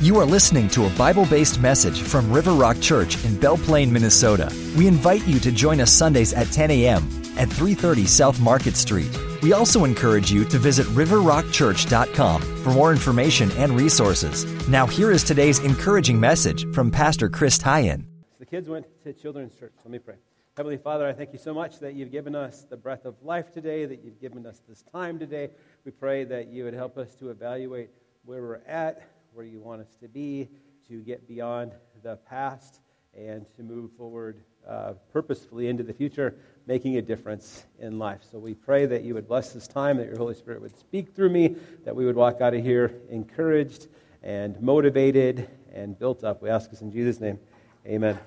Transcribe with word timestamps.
You 0.00 0.16
are 0.20 0.24
listening 0.24 0.68
to 0.68 0.86
a 0.86 0.90
Bible 0.90 1.26
based 1.26 1.58
message 1.58 2.02
from 2.02 2.30
River 2.30 2.52
Rock 2.52 2.80
Church 2.80 3.24
in 3.24 3.36
Belle 3.36 3.58
Plaine, 3.58 3.90
Minnesota. 3.90 4.48
We 4.76 4.86
invite 4.86 5.26
you 5.26 5.40
to 5.40 5.50
join 5.50 5.80
us 5.80 5.92
Sundays 5.92 6.32
at 6.32 6.46
10 6.52 6.70
a.m. 6.70 7.02
at 7.36 7.48
330 7.48 8.06
South 8.06 8.38
Market 8.38 8.76
Street. 8.76 9.10
We 9.42 9.54
also 9.54 9.84
encourage 9.84 10.30
you 10.30 10.44
to 10.44 10.56
visit 10.56 10.86
riverrockchurch.com 10.86 12.42
for 12.62 12.70
more 12.70 12.92
information 12.92 13.50
and 13.56 13.72
resources. 13.72 14.46
Now, 14.68 14.86
here 14.86 15.10
is 15.10 15.24
today's 15.24 15.58
encouraging 15.58 16.20
message 16.20 16.72
from 16.72 16.92
Pastor 16.92 17.28
Chris 17.28 17.58
Tyen. 17.58 18.06
The 18.38 18.46
kids 18.46 18.68
went 18.68 18.86
to 19.02 19.12
Children's 19.12 19.58
Church. 19.58 19.72
Let 19.78 19.90
me 19.90 19.98
pray. 19.98 20.14
Heavenly 20.56 20.78
Father, 20.78 21.08
I 21.08 21.12
thank 21.12 21.32
you 21.32 21.40
so 21.40 21.52
much 21.52 21.80
that 21.80 21.94
you've 21.94 22.12
given 22.12 22.36
us 22.36 22.62
the 22.70 22.76
breath 22.76 23.04
of 23.04 23.20
life 23.24 23.50
today, 23.50 23.84
that 23.84 24.04
you've 24.04 24.20
given 24.20 24.46
us 24.46 24.62
this 24.68 24.84
time 24.92 25.18
today. 25.18 25.50
We 25.84 25.90
pray 25.90 26.22
that 26.22 26.46
you 26.52 26.62
would 26.62 26.74
help 26.74 26.98
us 26.98 27.16
to 27.16 27.30
evaluate 27.30 27.90
where 28.24 28.42
we're 28.42 28.60
at, 28.68 29.02
where 29.38 29.46
you 29.46 29.60
want 29.60 29.80
us 29.80 29.94
to 30.00 30.08
be, 30.08 30.48
to 30.88 30.98
get 31.02 31.28
beyond 31.28 31.70
the 32.02 32.16
past, 32.28 32.80
and 33.16 33.46
to 33.54 33.62
move 33.62 33.92
forward 33.92 34.40
uh, 34.68 34.94
purposefully 35.12 35.68
into 35.68 35.84
the 35.84 35.92
future, 35.92 36.34
making 36.66 36.96
a 36.96 37.00
difference 37.00 37.64
in 37.78 38.00
life. 38.00 38.18
So 38.32 38.40
we 38.40 38.54
pray 38.54 38.84
that 38.86 39.04
you 39.04 39.14
would 39.14 39.28
bless 39.28 39.52
this 39.52 39.68
time, 39.68 39.96
that 39.98 40.08
your 40.08 40.16
Holy 40.16 40.34
Spirit 40.34 40.60
would 40.60 40.76
speak 40.76 41.14
through 41.14 41.28
me, 41.28 41.54
that 41.84 41.94
we 41.94 42.04
would 42.04 42.16
walk 42.16 42.40
out 42.40 42.52
of 42.52 42.64
here 42.64 42.92
encouraged 43.10 43.86
and 44.24 44.60
motivated 44.60 45.48
and 45.72 45.96
built 45.96 46.24
up. 46.24 46.42
We 46.42 46.50
ask 46.50 46.68
this 46.68 46.80
in 46.80 46.90
Jesus' 46.90 47.20
name. 47.20 47.38
Amen. 47.86 48.18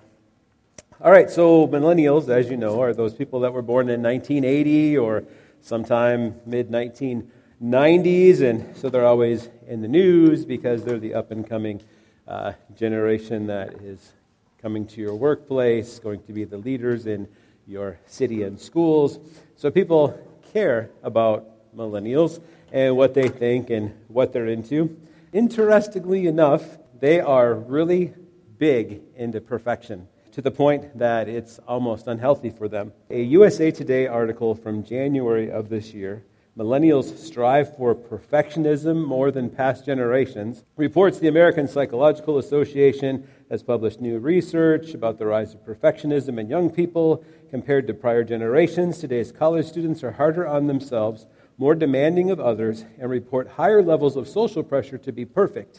All 1.02 1.12
right, 1.12 1.30
so 1.30 1.68
millennials, 1.68 2.30
as 2.30 2.50
you 2.50 2.56
know, 2.56 2.80
are 2.80 2.94
those 2.94 3.14
people 3.14 3.42
that 3.42 3.52
were 3.52 3.62
born 3.62 3.90
in 3.90 4.02
1980 4.02 4.98
or 4.98 5.26
sometime 5.60 6.40
mid 6.46 6.72
19. 6.72 7.30
90s, 7.62 8.42
and 8.42 8.76
so 8.76 8.90
they're 8.90 9.06
always 9.06 9.48
in 9.68 9.82
the 9.82 9.88
news 9.88 10.46
because 10.46 10.84
they're 10.84 10.98
the 10.98 11.14
up 11.14 11.30
and 11.30 11.48
coming 11.48 11.80
uh, 12.28 12.54
generation 12.76 13.48
that 13.48 13.74
is 13.82 14.14
coming 14.60 14.88
to 14.88 15.00
your 15.00 15.14
workplace, 15.14 16.00
going 16.00 16.24
to 16.24 16.34
be 16.34 16.44
the 16.44 16.58
leaders 16.58 17.06
in 17.06 17.28
your 17.68 18.00
city 18.08 18.42
and 18.42 18.60
schools. 18.60 19.20
So 19.58 19.70
people 19.70 20.20
care 20.52 20.90
about 21.04 21.76
millennials 21.76 22.42
and 22.72 22.98
what 22.98 23.14
they 23.14 23.28
think 23.28 23.70
and 23.70 23.94
what 24.08 24.34
they're 24.34 24.48
into. 24.48 25.00
Interestingly 25.32 26.26
enough, 26.26 26.64
they 27.00 27.20
are 27.20 27.54
really 27.54 28.14
big 28.58 29.02
into 29.16 29.40
perfection 29.40 30.08
to 30.32 30.42
the 30.42 30.52
point 30.52 30.98
that 30.98 31.28
it's 31.28 31.60
almost 31.68 32.08
unhealthy 32.08 32.50
for 32.50 32.68
them. 32.68 32.92
A 33.12 33.22
USA 33.22 33.70
Today 33.70 34.08
article 34.08 34.56
from 34.56 34.84
January 34.84 35.52
of 35.52 35.70
this 35.70 35.94
year 35.94 36.24
Millennials 36.58 37.18
strive 37.18 37.78
for 37.78 37.96
perfectionism 37.96 39.06
more 39.06 39.32
than 39.32 39.50
past 39.50 39.86
generations. 39.86 40.66
Reports 40.76 41.18
the 41.18 41.30
American 41.30 41.66
Psychological 41.66 42.38
Association 42.38 43.26
has 43.50 43.64
published 43.64 44.02
new 44.02 44.20
research 44.20 44.94
about 44.94 45.18
the 45.18 45.26
rise 45.26 45.54
of 45.54 45.66
perfectionism 45.66 46.38
in 46.38 46.50
young 46.50 46.70
people 46.70 47.24
compared 47.50 47.88
to 47.88 47.94
prior 47.94 48.26
generations. 48.26 48.98
Today's 48.98 49.32
college 49.32 49.66
students 49.66 50.04
are 50.04 50.12
harder 50.12 50.46
on 50.46 50.68
themselves, 50.68 51.26
more 51.58 51.74
demanding 51.74 52.30
of 52.30 52.42
others, 52.42 52.84
and 53.00 53.10
report 53.10 53.52
higher 53.52 53.82
levels 53.82 54.18
of 54.18 54.28
social 54.28 54.62
pressure 54.62 54.98
to 54.98 55.12
be 55.14 55.24
perfect. 55.24 55.76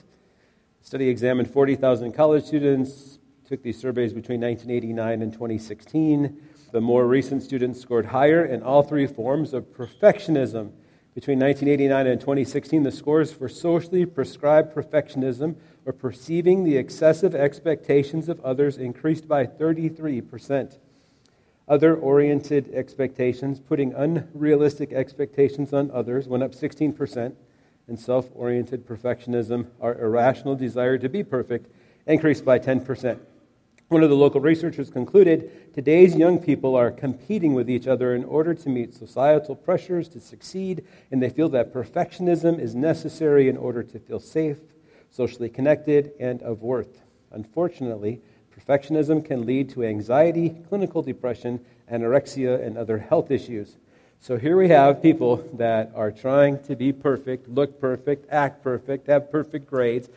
The 0.80 0.86
study 0.86 1.08
examined 1.10 1.50
40,000 1.50 2.12
college 2.12 2.44
students, 2.44 3.18
took 3.46 3.62
these 3.62 3.78
surveys 3.78 4.14
between 4.14 4.40
1989 4.40 5.20
and 5.20 5.32
2016. 5.34 6.40
The 6.72 6.80
more 6.80 7.06
recent 7.06 7.42
students 7.42 7.82
scored 7.82 8.06
higher 8.06 8.42
in 8.42 8.62
all 8.62 8.82
three 8.82 9.06
forms 9.06 9.52
of 9.52 9.74
perfectionism. 9.74 10.72
Between 11.14 11.38
1989 11.38 12.06
and 12.06 12.18
2016, 12.18 12.82
the 12.82 12.90
scores 12.90 13.30
for 13.30 13.46
socially 13.46 14.06
prescribed 14.06 14.74
perfectionism 14.74 15.56
or 15.84 15.92
perceiving 15.92 16.64
the 16.64 16.78
excessive 16.78 17.34
expectations 17.34 18.26
of 18.30 18.40
others 18.40 18.78
increased 18.78 19.28
by 19.28 19.44
33%. 19.44 20.78
Other 21.68 21.94
oriented 21.94 22.72
expectations, 22.74 23.60
putting 23.60 23.92
unrealistic 23.92 24.94
expectations 24.94 25.74
on 25.74 25.90
others, 25.90 26.26
went 26.26 26.42
up 26.42 26.52
16%. 26.52 27.34
And 27.86 28.00
self 28.00 28.30
oriented 28.34 28.86
perfectionism, 28.86 29.66
our 29.78 30.00
irrational 30.00 30.54
desire 30.54 30.96
to 30.96 31.08
be 31.10 31.22
perfect, 31.22 31.70
increased 32.06 32.46
by 32.46 32.58
10%. 32.58 33.18
One 33.88 34.02
of 34.02 34.08
the 34.08 34.16
local 34.16 34.40
researchers 34.40 34.88
concluded 34.88 35.74
today's 35.74 36.16
young 36.16 36.38
people 36.38 36.74
are 36.76 36.90
competing 36.90 37.52
with 37.52 37.68
each 37.68 37.86
other 37.86 38.14
in 38.14 38.24
order 38.24 38.54
to 38.54 38.68
meet 38.70 38.94
societal 38.94 39.54
pressures 39.54 40.08
to 40.10 40.20
succeed, 40.20 40.84
and 41.10 41.22
they 41.22 41.28
feel 41.28 41.50
that 41.50 41.74
perfectionism 41.74 42.58
is 42.58 42.74
necessary 42.74 43.48
in 43.48 43.56
order 43.58 43.82
to 43.82 43.98
feel 43.98 44.18
safe, 44.18 44.58
socially 45.10 45.50
connected, 45.50 46.12
and 46.18 46.42
of 46.42 46.62
worth. 46.62 47.02
Unfortunately, 47.30 48.22
perfectionism 48.58 49.24
can 49.24 49.44
lead 49.44 49.68
to 49.70 49.84
anxiety, 49.84 50.56
clinical 50.68 51.02
depression, 51.02 51.60
anorexia, 51.90 52.64
and 52.64 52.78
other 52.78 52.98
health 52.98 53.30
issues. 53.30 53.76
So 54.20 54.38
here 54.38 54.56
we 54.56 54.68
have 54.68 55.02
people 55.02 55.44
that 55.54 55.90
are 55.94 56.12
trying 56.12 56.62
to 56.64 56.76
be 56.76 56.92
perfect, 56.92 57.48
look 57.48 57.80
perfect, 57.80 58.24
act 58.30 58.62
perfect, 58.62 59.08
have 59.08 59.30
perfect 59.30 59.68
grades, 59.68 60.08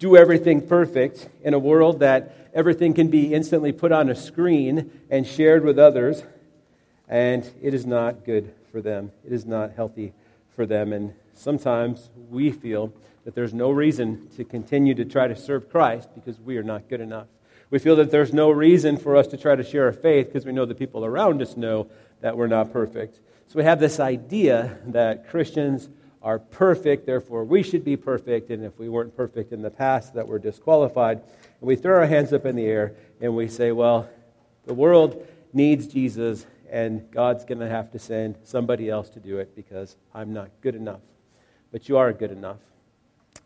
do 0.00 0.16
everything 0.16 0.66
perfect 0.66 1.28
in 1.44 1.54
a 1.54 1.58
world 1.58 2.00
that 2.00 2.34
everything 2.54 2.94
can 2.94 3.08
be 3.08 3.32
instantly 3.34 3.70
put 3.70 3.92
on 3.92 4.08
a 4.08 4.14
screen 4.14 4.90
and 5.10 5.26
shared 5.26 5.62
with 5.62 5.78
others, 5.78 6.24
and 7.06 7.48
it 7.62 7.74
is 7.74 7.84
not 7.84 8.24
good 8.24 8.52
for 8.72 8.80
them. 8.80 9.12
It 9.24 9.32
is 9.32 9.44
not 9.44 9.72
healthy 9.76 10.14
for 10.56 10.64
them. 10.64 10.94
And 10.94 11.12
sometimes 11.34 12.08
we 12.30 12.50
feel 12.50 12.92
that 13.24 13.34
there's 13.34 13.52
no 13.52 13.70
reason 13.70 14.28
to 14.36 14.44
continue 14.44 14.94
to 14.94 15.04
try 15.04 15.28
to 15.28 15.36
serve 15.36 15.70
Christ 15.70 16.08
because 16.14 16.40
we 16.40 16.56
are 16.56 16.62
not 16.62 16.88
good 16.88 17.02
enough. 17.02 17.26
We 17.68 17.78
feel 17.78 17.96
that 17.96 18.10
there's 18.10 18.32
no 18.32 18.50
reason 18.50 18.96
for 18.96 19.16
us 19.16 19.26
to 19.28 19.36
try 19.36 19.54
to 19.54 19.62
share 19.62 19.84
our 19.84 19.92
faith 19.92 20.26
because 20.26 20.46
we 20.46 20.52
know 20.52 20.64
the 20.64 20.74
people 20.74 21.04
around 21.04 21.42
us 21.42 21.58
know 21.58 21.88
that 22.22 22.38
we're 22.38 22.46
not 22.46 22.72
perfect. 22.72 23.20
So 23.48 23.58
we 23.58 23.64
have 23.64 23.80
this 23.80 24.00
idea 24.00 24.78
that 24.86 25.28
Christians 25.28 25.90
are 26.22 26.38
perfect, 26.38 27.06
therefore 27.06 27.44
we 27.44 27.62
should 27.62 27.84
be 27.84 27.96
perfect. 27.96 28.50
And 28.50 28.64
if 28.64 28.78
we 28.78 28.88
weren't 28.88 29.16
perfect 29.16 29.52
in 29.52 29.62
the 29.62 29.70
past, 29.70 30.14
that 30.14 30.26
we're 30.26 30.38
disqualified. 30.38 31.18
And 31.18 31.68
we 31.68 31.76
throw 31.76 31.98
our 31.98 32.06
hands 32.06 32.32
up 32.32 32.46
in 32.46 32.56
the 32.56 32.66
air 32.66 32.94
and 33.20 33.34
we 33.34 33.48
say, 33.48 33.72
well, 33.72 34.08
the 34.66 34.74
world 34.74 35.26
needs 35.52 35.86
Jesus, 35.86 36.46
and 36.70 37.10
God's 37.10 37.44
going 37.44 37.58
to 37.58 37.68
have 37.68 37.90
to 37.92 37.98
send 37.98 38.36
somebody 38.44 38.88
else 38.88 39.10
to 39.10 39.20
do 39.20 39.38
it 39.38 39.56
because 39.56 39.96
I'm 40.14 40.32
not 40.32 40.50
good 40.60 40.74
enough. 40.74 41.00
But 41.72 41.88
you 41.88 41.96
are 41.96 42.12
good 42.12 42.30
enough. 42.30 42.58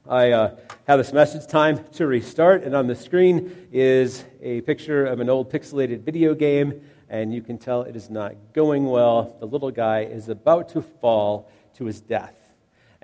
I 0.07 0.33
uh, 0.33 0.57
have 0.87 0.99
this 0.99 1.13
message 1.13 1.47
time 1.47 1.83
to 1.93 2.07
restart, 2.07 2.63
and 2.63 2.75
on 2.75 2.87
the 2.87 2.95
screen 2.95 3.69
is 3.73 4.25
a 4.43 4.61
picture 4.63 5.07
of 5.07 5.21
an 5.21 5.31
old 5.31 5.51
pixelated 5.51 6.01
video 6.03 6.34
game, 6.34 6.83
and 7.09 7.33
you 7.33 7.41
can 7.41 7.57
tell 7.57 7.83
it 7.83 7.97
is 7.97 8.11
not 8.11 8.34
going 8.53 8.84
well. 8.84 9.34
The 9.41 9.47
little 9.47 9.71
guy 9.71 10.01
is 10.01 10.29
about 10.29 10.69
to 10.71 10.83
fall 10.83 11.51
to 11.77 11.87
his 11.87 12.03
death. 12.03 12.44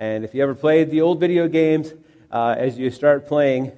And 0.01 0.25
if 0.25 0.33
you 0.33 0.41
ever 0.41 0.55
played 0.55 0.89
the 0.89 0.99
old 1.01 1.19
video 1.19 1.47
games, 1.47 1.93
uh, 2.31 2.55
as 2.57 2.75
you 2.75 2.89
start 2.89 3.27
playing 3.27 3.71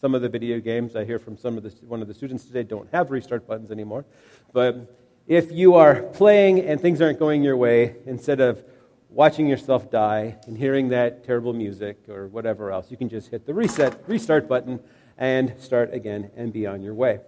some 0.00 0.14
of 0.14 0.22
the 0.22 0.28
video 0.28 0.60
games, 0.60 0.94
I 0.94 1.04
hear 1.04 1.18
from 1.18 1.36
some 1.36 1.56
of 1.56 1.64
the, 1.64 1.70
one 1.84 2.00
of 2.00 2.06
the 2.06 2.14
students 2.14 2.44
today 2.44 2.62
don't 2.62 2.88
have 2.92 3.10
restart 3.10 3.44
buttons 3.44 3.72
anymore. 3.72 4.04
But 4.52 4.96
if 5.26 5.50
you 5.50 5.74
are 5.74 6.02
playing 6.02 6.60
and 6.60 6.80
things 6.80 7.00
aren't 7.00 7.18
going 7.18 7.42
your 7.42 7.56
way, 7.56 7.96
instead 8.06 8.40
of 8.40 8.62
watching 9.10 9.48
yourself 9.48 9.90
die 9.90 10.36
and 10.46 10.56
hearing 10.56 10.90
that 10.90 11.24
terrible 11.24 11.52
music 11.52 12.08
or 12.08 12.28
whatever 12.28 12.70
else, 12.70 12.88
you 12.92 12.96
can 12.96 13.08
just 13.08 13.28
hit 13.28 13.44
the 13.44 13.52
reset, 13.52 14.00
restart 14.06 14.46
button 14.46 14.78
and 15.16 15.52
start 15.58 15.92
again 15.92 16.30
and 16.36 16.52
be 16.52 16.68
on 16.68 16.82
your 16.82 16.94
way. 16.94 17.18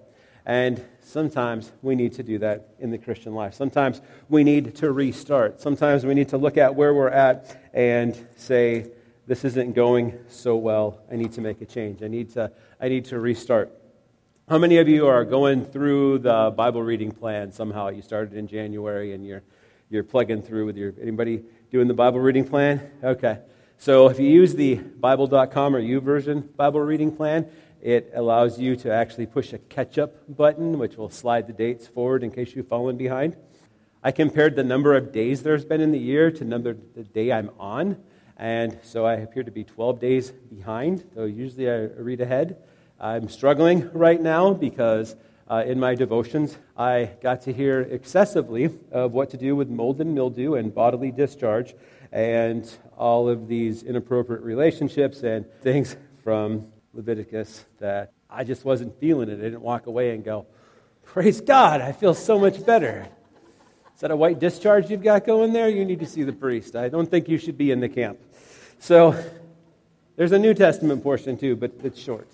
And 0.50 0.84
sometimes 1.02 1.70
we 1.80 1.94
need 1.94 2.14
to 2.14 2.24
do 2.24 2.38
that 2.38 2.70
in 2.80 2.90
the 2.90 2.98
Christian 2.98 3.36
life. 3.36 3.54
Sometimes 3.54 4.02
we 4.28 4.42
need 4.42 4.74
to 4.78 4.90
restart. 4.90 5.60
Sometimes 5.60 6.04
we 6.04 6.12
need 6.12 6.30
to 6.30 6.38
look 6.38 6.56
at 6.56 6.74
where 6.74 6.92
we're 6.92 7.08
at 7.08 7.70
and 7.72 8.18
say, 8.34 8.90
this 9.28 9.44
isn't 9.44 9.76
going 9.76 10.18
so 10.26 10.56
well. 10.56 10.98
I 11.08 11.14
need 11.14 11.30
to 11.34 11.40
make 11.40 11.60
a 11.60 11.66
change. 11.66 12.02
I 12.02 12.08
need 12.08 12.30
to, 12.30 12.50
I 12.80 12.88
need 12.88 13.04
to 13.04 13.20
restart. 13.20 13.70
How 14.48 14.58
many 14.58 14.78
of 14.78 14.88
you 14.88 15.06
are 15.06 15.24
going 15.24 15.66
through 15.66 16.18
the 16.18 16.52
Bible 16.56 16.82
reading 16.82 17.12
plan 17.12 17.52
somehow? 17.52 17.90
You 17.90 18.02
started 18.02 18.34
in 18.34 18.48
January 18.48 19.12
and 19.12 19.24
you're, 19.24 19.44
you're 19.88 20.02
plugging 20.02 20.42
through 20.42 20.66
with 20.66 20.76
your, 20.76 20.92
anybody 21.00 21.44
doing 21.70 21.86
the 21.86 21.94
Bible 21.94 22.18
reading 22.18 22.44
plan? 22.44 22.90
Okay. 23.04 23.38
So 23.78 24.08
if 24.08 24.18
you 24.18 24.26
use 24.26 24.56
the 24.56 24.74
Bible.com 24.74 25.76
or 25.76 25.78
U 25.78 26.00
YouVersion 26.00 26.56
Bible 26.56 26.80
reading 26.80 27.14
plan, 27.14 27.48
it 27.82 28.12
allows 28.14 28.58
you 28.58 28.76
to 28.76 28.92
actually 28.92 29.26
push 29.26 29.52
a 29.52 29.58
catch 29.58 29.98
up 29.98 30.12
button, 30.28 30.78
which 30.78 30.96
will 30.96 31.10
slide 31.10 31.46
the 31.46 31.52
dates 31.52 31.86
forward 31.86 32.22
in 32.22 32.30
case 32.30 32.54
you've 32.54 32.68
fallen 32.68 32.96
behind. 32.96 33.36
I 34.02 34.12
compared 34.12 34.56
the 34.56 34.64
number 34.64 34.94
of 34.94 35.12
days 35.12 35.42
there's 35.42 35.64
been 35.64 35.80
in 35.80 35.92
the 35.92 35.98
year 35.98 36.30
to 36.30 36.44
number 36.44 36.76
the 36.94 37.04
day 37.04 37.32
I'm 37.32 37.50
on, 37.58 37.96
and 38.36 38.78
so 38.82 39.04
I 39.04 39.14
appear 39.14 39.42
to 39.42 39.50
be 39.50 39.64
12 39.64 40.00
days 40.00 40.30
behind. 40.30 41.04
though 41.14 41.24
usually 41.24 41.70
I 41.70 41.84
read 41.98 42.20
ahead. 42.20 42.56
I'm 42.98 43.28
struggling 43.28 43.90
right 43.92 44.20
now 44.20 44.52
because 44.52 45.16
uh, 45.48 45.64
in 45.66 45.80
my 45.80 45.94
devotions 45.94 46.56
I 46.76 47.10
got 47.20 47.42
to 47.42 47.52
hear 47.52 47.80
excessively 47.80 48.70
of 48.92 49.12
what 49.12 49.30
to 49.30 49.36
do 49.36 49.56
with 49.56 49.68
mold 49.68 50.00
and 50.00 50.14
mildew 50.14 50.54
and 50.54 50.74
bodily 50.74 51.10
discharge 51.10 51.74
and 52.12 52.70
all 52.96 53.28
of 53.28 53.48
these 53.48 53.82
inappropriate 53.82 54.42
relationships 54.42 55.22
and 55.22 55.44
things 55.62 55.96
from 56.22 56.66
Leviticus 56.94 57.64
that 57.78 58.12
I 58.28 58.44
just 58.44 58.64
wasn't 58.64 58.98
feeling 58.98 59.28
it. 59.28 59.34
I 59.38 59.42
didn't 59.42 59.62
walk 59.62 59.86
away 59.86 60.14
and 60.14 60.24
go, 60.24 60.46
Praise 61.04 61.40
God, 61.40 61.80
I 61.80 61.92
feel 61.92 62.14
so 62.14 62.38
much 62.38 62.64
better. 62.64 63.06
Is 63.94 64.00
that 64.00 64.10
a 64.10 64.16
white 64.16 64.38
discharge 64.38 64.90
you've 64.90 65.02
got 65.02 65.26
going 65.26 65.52
there? 65.52 65.68
You 65.68 65.84
need 65.84 66.00
to 66.00 66.06
see 66.06 66.22
the 66.22 66.32
priest. 66.32 66.76
I 66.76 66.88
don't 66.88 67.10
think 67.10 67.28
you 67.28 67.36
should 67.36 67.58
be 67.58 67.70
in 67.70 67.80
the 67.80 67.88
camp. 67.88 68.18
So 68.78 69.20
there's 70.16 70.32
a 70.32 70.38
New 70.38 70.54
Testament 70.54 71.02
portion 71.02 71.36
too, 71.36 71.56
but 71.56 71.72
it's 71.82 72.00
short. 72.00 72.28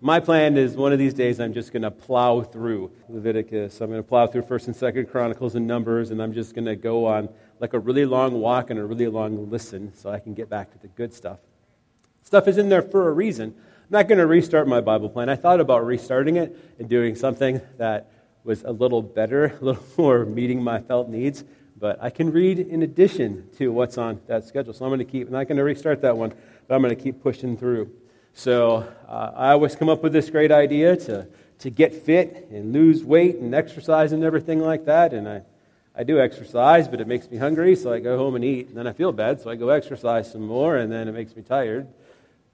My 0.00 0.18
plan 0.18 0.56
is 0.56 0.76
one 0.76 0.94
of 0.94 0.98
these 0.98 1.12
days 1.12 1.40
I'm 1.40 1.52
just 1.52 1.72
going 1.72 1.82
to 1.82 1.90
plow 1.90 2.40
through 2.40 2.90
Leviticus. 3.10 3.82
I'm 3.82 3.90
going 3.90 4.02
to 4.02 4.08
plow 4.08 4.26
through 4.26 4.42
1st 4.42 4.68
and 4.68 4.76
2nd 4.76 5.10
Chronicles 5.10 5.56
and 5.56 5.66
Numbers, 5.66 6.10
and 6.10 6.22
I'm 6.22 6.32
just 6.32 6.54
going 6.54 6.64
to 6.64 6.76
go 6.76 7.04
on 7.04 7.28
like 7.58 7.74
a 7.74 7.78
really 7.78 8.06
long 8.06 8.40
walk 8.40 8.70
and 8.70 8.78
a 8.78 8.84
really 8.84 9.08
long 9.08 9.50
listen 9.50 9.92
so 9.94 10.10
I 10.10 10.18
can 10.18 10.32
get 10.32 10.48
back 10.48 10.72
to 10.72 10.78
the 10.78 10.88
good 10.88 11.12
stuff. 11.12 11.38
Stuff 12.22 12.48
is 12.48 12.56
in 12.56 12.70
there 12.70 12.80
for 12.80 13.08
a 13.08 13.12
reason. 13.12 13.54
Not 13.92 14.06
going 14.06 14.18
to 14.18 14.26
restart 14.26 14.68
my 14.68 14.80
Bible 14.80 15.08
plan. 15.08 15.28
I 15.28 15.34
thought 15.34 15.58
about 15.58 15.84
restarting 15.84 16.36
it 16.36 16.56
and 16.78 16.88
doing 16.88 17.16
something 17.16 17.60
that 17.76 18.08
was 18.44 18.62
a 18.62 18.70
little 18.70 19.02
better, 19.02 19.46
a 19.60 19.64
little 19.64 19.82
more 19.98 20.24
meeting 20.24 20.62
my 20.62 20.80
felt 20.80 21.08
needs, 21.08 21.42
but 21.76 22.00
I 22.00 22.08
can 22.08 22.30
read 22.30 22.60
in 22.60 22.84
addition 22.84 23.48
to 23.56 23.72
what's 23.72 23.98
on 23.98 24.20
that 24.28 24.44
schedule. 24.44 24.72
So 24.74 24.84
I'm 24.84 24.90
going 24.90 25.00
to 25.00 25.04
keep, 25.04 25.26
I'm 25.26 25.32
not 25.32 25.48
going 25.48 25.56
to 25.56 25.64
restart 25.64 26.02
that 26.02 26.16
one, 26.16 26.32
but 26.68 26.74
I'm 26.76 26.82
going 26.82 26.94
to 26.94 27.02
keep 27.02 27.20
pushing 27.20 27.56
through. 27.56 27.90
So 28.32 28.88
uh, 29.08 29.32
I 29.34 29.50
always 29.50 29.74
come 29.74 29.88
up 29.88 30.04
with 30.04 30.12
this 30.12 30.30
great 30.30 30.52
idea 30.52 30.96
to, 30.96 31.26
to 31.58 31.70
get 31.70 31.92
fit 31.92 32.46
and 32.52 32.72
lose 32.72 33.02
weight 33.02 33.38
and 33.38 33.52
exercise 33.56 34.12
and 34.12 34.22
everything 34.22 34.60
like 34.60 34.84
that. 34.84 35.12
And 35.12 35.28
I, 35.28 35.42
I 35.96 36.04
do 36.04 36.20
exercise, 36.20 36.86
but 36.86 37.00
it 37.00 37.08
makes 37.08 37.28
me 37.28 37.38
hungry, 37.38 37.74
so 37.74 37.92
I 37.92 37.98
go 37.98 38.16
home 38.16 38.36
and 38.36 38.44
eat. 38.44 38.68
And 38.68 38.76
then 38.76 38.86
I 38.86 38.92
feel 38.92 39.10
bad, 39.10 39.40
so 39.40 39.50
I 39.50 39.56
go 39.56 39.70
exercise 39.70 40.30
some 40.30 40.46
more, 40.46 40.76
and 40.76 40.92
then 40.92 41.08
it 41.08 41.12
makes 41.12 41.34
me 41.34 41.42
tired, 41.42 41.88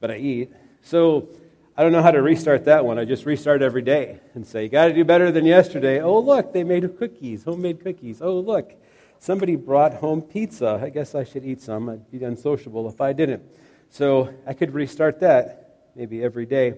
but 0.00 0.10
I 0.10 0.16
eat. 0.16 0.50
So 0.86 1.30
I 1.76 1.82
don't 1.82 1.90
know 1.90 2.00
how 2.00 2.12
to 2.12 2.22
restart 2.22 2.66
that 2.66 2.84
one. 2.84 2.96
I 2.96 3.04
just 3.04 3.26
restart 3.26 3.60
every 3.60 3.82
day 3.82 4.20
and 4.34 4.46
say, 4.46 4.62
You 4.62 4.68
got 4.68 4.86
to 4.86 4.92
do 4.92 5.04
better 5.04 5.32
than 5.32 5.44
yesterday. 5.44 6.00
Oh, 6.00 6.20
look, 6.20 6.52
they 6.52 6.62
made 6.62 6.96
cookies, 6.96 7.42
homemade 7.42 7.82
cookies. 7.82 8.22
Oh, 8.22 8.38
look, 8.38 8.72
somebody 9.18 9.56
brought 9.56 9.94
home 9.94 10.22
pizza. 10.22 10.80
I 10.80 10.90
guess 10.90 11.16
I 11.16 11.24
should 11.24 11.44
eat 11.44 11.60
some. 11.60 11.88
I'd 11.88 12.08
be 12.08 12.22
unsociable 12.22 12.88
if 12.88 13.00
I 13.00 13.12
didn't. 13.12 13.42
So 13.90 14.32
I 14.46 14.54
could 14.54 14.74
restart 14.74 15.18
that 15.20 15.88
maybe 15.96 16.22
every 16.22 16.46
day. 16.46 16.74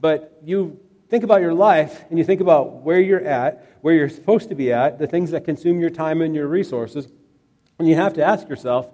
But 0.00 0.38
you 0.42 0.80
think 1.10 1.22
about 1.22 1.42
your 1.42 1.52
life 1.52 2.04
and 2.08 2.18
you 2.18 2.24
think 2.24 2.40
about 2.40 2.76
where 2.76 2.98
you're 2.98 3.26
at, 3.26 3.76
where 3.82 3.92
you're 3.92 4.08
supposed 4.08 4.48
to 4.48 4.54
be 4.54 4.72
at, 4.72 4.98
the 4.98 5.06
things 5.06 5.32
that 5.32 5.44
consume 5.44 5.80
your 5.80 5.90
time 5.90 6.22
and 6.22 6.34
your 6.34 6.46
resources, 6.46 7.08
and 7.78 7.86
you 7.86 7.94
have 7.94 8.14
to 8.14 8.24
ask 8.24 8.48
yourself 8.48 8.90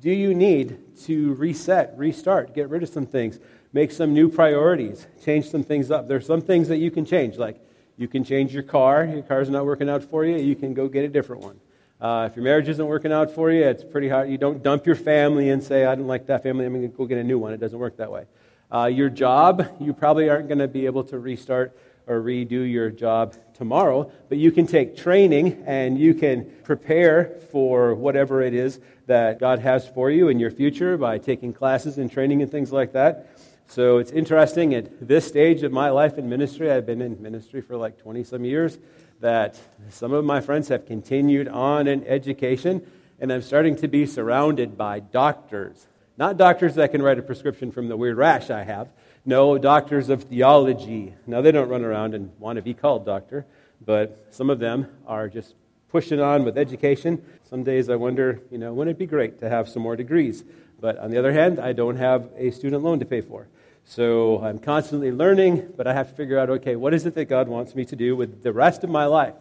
do 0.00 0.10
you 0.10 0.34
need 0.34 0.78
to 1.04 1.34
reset, 1.34 1.94
restart, 1.96 2.54
get 2.54 2.68
rid 2.68 2.82
of 2.82 2.88
some 2.88 3.06
things, 3.06 3.38
make 3.76 3.92
some 3.92 4.14
new 4.14 4.30
priorities, 4.30 5.06
change 5.22 5.50
some 5.50 5.62
things 5.62 5.90
up? 5.90 6.08
There's 6.08 6.24
some 6.24 6.40
things 6.40 6.68
that 6.68 6.78
you 6.78 6.90
can 6.90 7.04
change, 7.04 7.36
like 7.36 7.60
you 7.98 8.08
can 8.08 8.24
change 8.24 8.54
your 8.54 8.62
car. 8.62 9.04
Your 9.04 9.22
car's 9.22 9.50
not 9.50 9.66
working 9.66 9.90
out 9.90 10.02
for 10.02 10.24
you, 10.24 10.38
you 10.38 10.56
can 10.56 10.72
go 10.72 10.88
get 10.88 11.04
a 11.04 11.08
different 11.08 11.42
one. 11.42 11.60
Uh, 12.00 12.26
if 12.30 12.36
your 12.36 12.42
marriage 12.42 12.70
isn't 12.70 12.86
working 12.86 13.12
out 13.12 13.30
for 13.30 13.50
you, 13.50 13.64
it's 13.64 13.84
pretty 13.84 14.08
hard. 14.08 14.30
You 14.30 14.38
don't 14.38 14.62
dump 14.62 14.86
your 14.86 14.96
family 14.96 15.50
and 15.50 15.62
say, 15.62 15.84
I 15.84 15.94
don't 15.94 16.06
like 16.06 16.26
that 16.28 16.42
family, 16.42 16.64
I'm 16.64 16.72
going 16.72 16.90
to 16.90 16.96
go 16.96 17.04
get 17.04 17.18
a 17.18 17.24
new 17.24 17.38
one. 17.38 17.52
It 17.52 17.60
doesn't 17.60 17.78
work 17.78 17.98
that 17.98 18.10
way. 18.10 18.24
Uh, 18.72 18.86
your 18.86 19.10
job, 19.10 19.68
you 19.78 19.92
probably 19.92 20.30
aren't 20.30 20.48
going 20.48 20.58
to 20.58 20.68
be 20.68 20.86
able 20.86 21.04
to 21.04 21.18
restart 21.18 21.78
or 22.06 22.22
redo 22.22 22.70
your 22.70 22.88
job 22.88 23.34
tomorrow, 23.52 24.10
but 24.30 24.38
you 24.38 24.52
can 24.52 24.66
take 24.66 24.96
training 24.96 25.62
and 25.66 25.98
you 25.98 26.14
can 26.14 26.50
prepare 26.64 27.38
for 27.52 27.94
whatever 27.94 28.40
it 28.40 28.54
is 28.54 28.80
that 29.06 29.38
God 29.38 29.58
has 29.58 29.86
for 29.86 30.10
you 30.10 30.28
in 30.28 30.40
your 30.40 30.50
future 30.50 30.96
by 30.96 31.18
taking 31.18 31.52
classes 31.52 31.98
and 31.98 32.10
training 32.10 32.40
and 32.40 32.50
things 32.50 32.72
like 32.72 32.92
that. 32.92 33.28
So 33.68 33.98
it's 33.98 34.12
interesting 34.12 34.74
at 34.74 35.06
this 35.06 35.26
stage 35.26 35.62
of 35.62 35.72
my 35.72 35.90
life 35.90 36.18
in 36.18 36.28
ministry, 36.28 36.70
I've 36.70 36.86
been 36.86 37.02
in 37.02 37.20
ministry 37.20 37.60
for 37.60 37.76
like 37.76 37.98
20 37.98 38.24
some 38.24 38.44
years, 38.44 38.78
that 39.20 39.58
some 39.90 40.12
of 40.12 40.24
my 40.24 40.40
friends 40.40 40.68
have 40.68 40.86
continued 40.86 41.48
on 41.48 41.86
in 41.86 42.06
education, 42.06 42.86
and 43.20 43.32
I'm 43.32 43.42
starting 43.42 43.76
to 43.76 43.88
be 43.88 44.06
surrounded 44.06 44.76
by 44.78 45.00
doctors 45.00 45.86
not 46.18 46.38
doctors 46.38 46.74
that 46.76 46.92
can 46.92 47.02
write 47.02 47.18
a 47.18 47.22
prescription 47.22 47.70
from 47.70 47.88
the 47.88 47.96
weird 47.96 48.16
rash 48.16 48.50
I 48.50 48.62
have. 48.62 48.88
No, 49.24 49.58
doctors 49.58 50.08
of 50.08 50.24
theology. 50.24 51.14
Now, 51.26 51.42
they 51.42 51.52
don't 51.52 51.68
run 51.68 51.84
around 51.84 52.14
and 52.14 52.30
want 52.38 52.56
to 52.56 52.62
be 52.62 52.72
called 52.72 53.04
doctor, 53.04 53.44
but 53.84 54.26
some 54.30 54.48
of 54.48 54.58
them 54.58 54.86
are 55.06 55.28
just 55.28 55.54
pushing 55.90 56.20
on 56.20 56.44
with 56.44 56.56
education. 56.56 57.22
Some 57.42 57.64
days 57.64 57.90
I 57.90 57.96
wonder, 57.96 58.40
you 58.50 58.58
know, 58.58 58.72
wouldn't 58.72 58.96
it 58.96 58.98
be 58.98 59.06
great 59.06 59.40
to 59.40 59.48
have 59.48 59.68
some 59.68 59.82
more 59.82 59.96
degrees? 59.96 60.42
But 60.80 60.98
on 60.98 61.10
the 61.10 61.18
other 61.18 61.32
hand, 61.32 61.58
I 61.58 61.72
don't 61.72 61.96
have 61.96 62.30
a 62.36 62.50
student 62.50 62.82
loan 62.82 62.98
to 63.00 63.04
pay 63.04 63.20
for. 63.20 63.48
So 63.88 64.40
I'm 64.42 64.58
constantly 64.58 65.12
learning, 65.12 65.72
but 65.76 65.86
I 65.86 65.94
have 65.94 66.08
to 66.08 66.14
figure 66.14 66.40
out 66.40 66.50
okay, 66.50 66.74
what 66.74 66.92
is 66.92 67.06
it 67.06 67.14
that 67.14 67.26
God 67.26 67.46
wants 67.46 67.76
me 67.76 67.84
to 67.84 67.94
do 67.94 68.16
with 68.16 68.42
the 68.42 68.52
rest 68.52 68.82
of 68.82 68.90
my 68.90 69.06
life? 69.06 69.34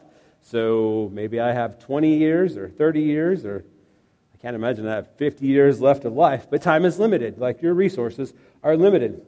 So 0.44 1.10
maybe 1.12 1.40
I 1.40 1.52
have 1.52 1.80
20 1.80 2.16
years 2.16 2.56
or 2.56 2.70
30 2.70 3.02
years 3.02 3.44
or 3.44 3.66
I 4.36 4.38
can't 4.38 4.56
imagine 4.56 4.88
I 4.88 4.94
have 4.94 5.10
50 5.18 5.48
years 5.48 5.82
left 5.82 6.06
of 6.06 6.14
life, 6.14 6.46
but 6.48 6.62
time 6.62 6.86
is 6.86 7.00
limited. 7.00 7.40
Like 7.40 7.64
your 7.64 7.74
resources 7.74 8.36
are 8.62 8.78
limited. 8.78 9.26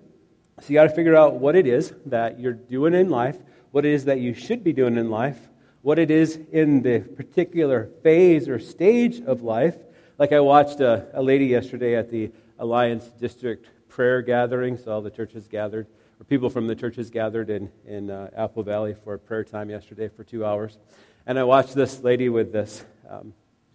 So 0.59 0.65
you 0.67 0.75
got 0.75 0.83
to 0.83 0.89
figure 0.89 1.15
out 1.15 1.33
what 1.33 1.55
it 1.55 1.65
is 1.65 1.93
that 2.05 2.39
you're 2.39 2.53
doing 2.53 2.93
in 2.93 3.09
life, 3.09 3.39
what 3.71 3.85
it 3.85 3.93
is 3.93 4.05
that 4.05 4.19
you 4.19 4.35
should 4.35 4.63
be 4.63 4.71
doing 4.71 4.97
in 4.97 5.09
life, 5.09 5.39
what 5.81 5.97
it 5.97 6.11
is 6.11 6.39
in 6.51 6.83
the 6.83 6.99
particular 6.99 7.89
phase 8.03 8.47
or 8.47 8.59
stage 8.59 9.21
of 9.21 9.41
life. 9.41 9.77
Like 10.19 10.31
I 10.31 10.41
watched 10.41 10.79
a, 10.79 11.07
a 11.13 11.23
lady 11.23 11.47
yesterday 11.47 11.95
at 11.95 12.11
the 12.11 12.31
Alliance 12.59 13.05
District 13.19 13.67
prayer 13.97 14.21
gathering, 14.21 14.77
so 14.77 14.91
all 14.91 15.01
the 15.01 15.09
churches 15.09 15.47
gathered, 15.47 15.87
or 16.19 16.23
people 16.23 16.51
from 16.51 16.67
the 16.67 16.75
churches 16.75 17.09
gathered 17.09 17.49
in, 17.49 17.67
in 17.87 18.11
uh, 18.11 18.29
Apple 18.37 18.61
Valley 18.61 18.93
for 19.03 19.17
prayer 19.17 19.43
time 19.43 19.71
yesterday 19.71 20.07
for 20.07 20.23
two 20.23 20.45
hours. 20.45 20.77
And 21.25 21.39
I 21.39 21.43
watched 21.43 21.73
this 21.73 22.03
lady 22.03 22.29
with 22.29 22.51
this, 22.51 22.85
um, 23.09 23.33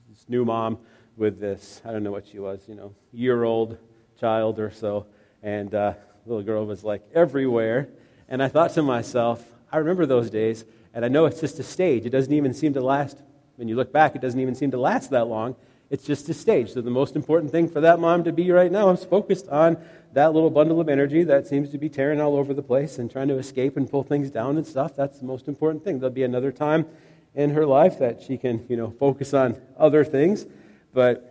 this 0.08 0.24
new 0.28 0.44
mom 0.44 0.78
with 1.16 1.40
this, 1.40 1.82
I 1.84 1.90
don't 1.90 2.04
know 2.04 2.12
what 2.12 2.28
she 2.28 2.38
was, 2.38 2.60
you 2.68 2.76
know, 2.76 2.94
year 3.12 3.42
old 3.42 3.78
child 4.20 4.60
or 4.60 4.70
so. 4.70 5.06
And 5.42 5.74
uh, 5.74 5.94
little 6.24 6.44
girl 6.44 6.66
was 6.66 6.84
like 6.84 7.02
everywhere. 7.12 7.88
And 8.28 8.40
I 8.40 8.46
thought 8.46 8.72
to 8.74 8.82
myself, 8.82 9.44
I 9.72 9.78
remember 9.78 10.06
those 10.06 10.30
days, 10.30 10.64
and 10.94 11.04
I 11.04 11.08
know 11.08 11.26
it's 11.26 11.40
just 11.40 11.58
a 11.58 11.64
stage. 11.64 12.06
It 12.06 12.10
doesn't 12.10 12.32
even 12.32 12.54
seem 12.54 12.74
to 12.74 12.80
last, 12.80 13.18
when 13.56 13.66
you 13.66 13.74
look 13.74 13.92
back, 13.92 14.14
it 14.14 14.22
doesn't 14.22 14.38
even 14.38 14.54
seem 14.54 14.70
to 14.70 14.78
last 14.78 15.10
that 15.10 15.26
long. 15.26 15.56
It's 15.92 16.04
just 16.04 16.26
a 16.30 16.34
stage. 16.34 16.72
So 16.72 16.80
the 16.80 16.90
most 16.90 17.16
important 17.16 17.52
thing 17.52 17.68
for 17.68 17.82
that 17.82 18.00
mom 18.00 18.24
to 18.24 18.32
be 18.32 18.50
right 18.50 18.72
now 18.72 18.88
is 18.88 19.04
focused 19.04 19.46
on 19.50 19.76
that 20.14 20.32
little 20.32 20.48
bundle 20.48 20.80
of 20.80 20.88
energy 20.88 21.22
that 21.24 21.46
seems 21.46 21.68
to 21.68 21.76
be 21.76 21.90
tearing 21.90 22.18
all 22.18 22.34
over 22.34 22.54
the 22.54 22.62
place 22.62 22.98
and 22.98 23.10
trying 23.10 23.28
to 23.28 23.36
escape 23.36 23.76
and 23.76 23.90
pull 23.90 24.02
things 24.02 24.30
down 24.30 24.56
and 24.56 24.66
stuff. 24.66 24.96
That's 24.96 25.18
the 25.18 25.26
most 25.26 25.48
important 25.48 25.84
thing. 25.84 25.98
There'll 26.00 26.14
be 26.14 26.22
another 26.22 26.50
time 26.50 26.86
in 27.34 27.50
her 27.50 27.66
life 27.66 27.98
that 27.98 28.22
she 28.22 28.38
can, 28.38 28.64
you 28.70 28.76
know, 28.78 28.94
focus 28.98 29.34
on 29.34 29.60
other 29.78 30.02
things 30.02 30.46
but 30.94 31.28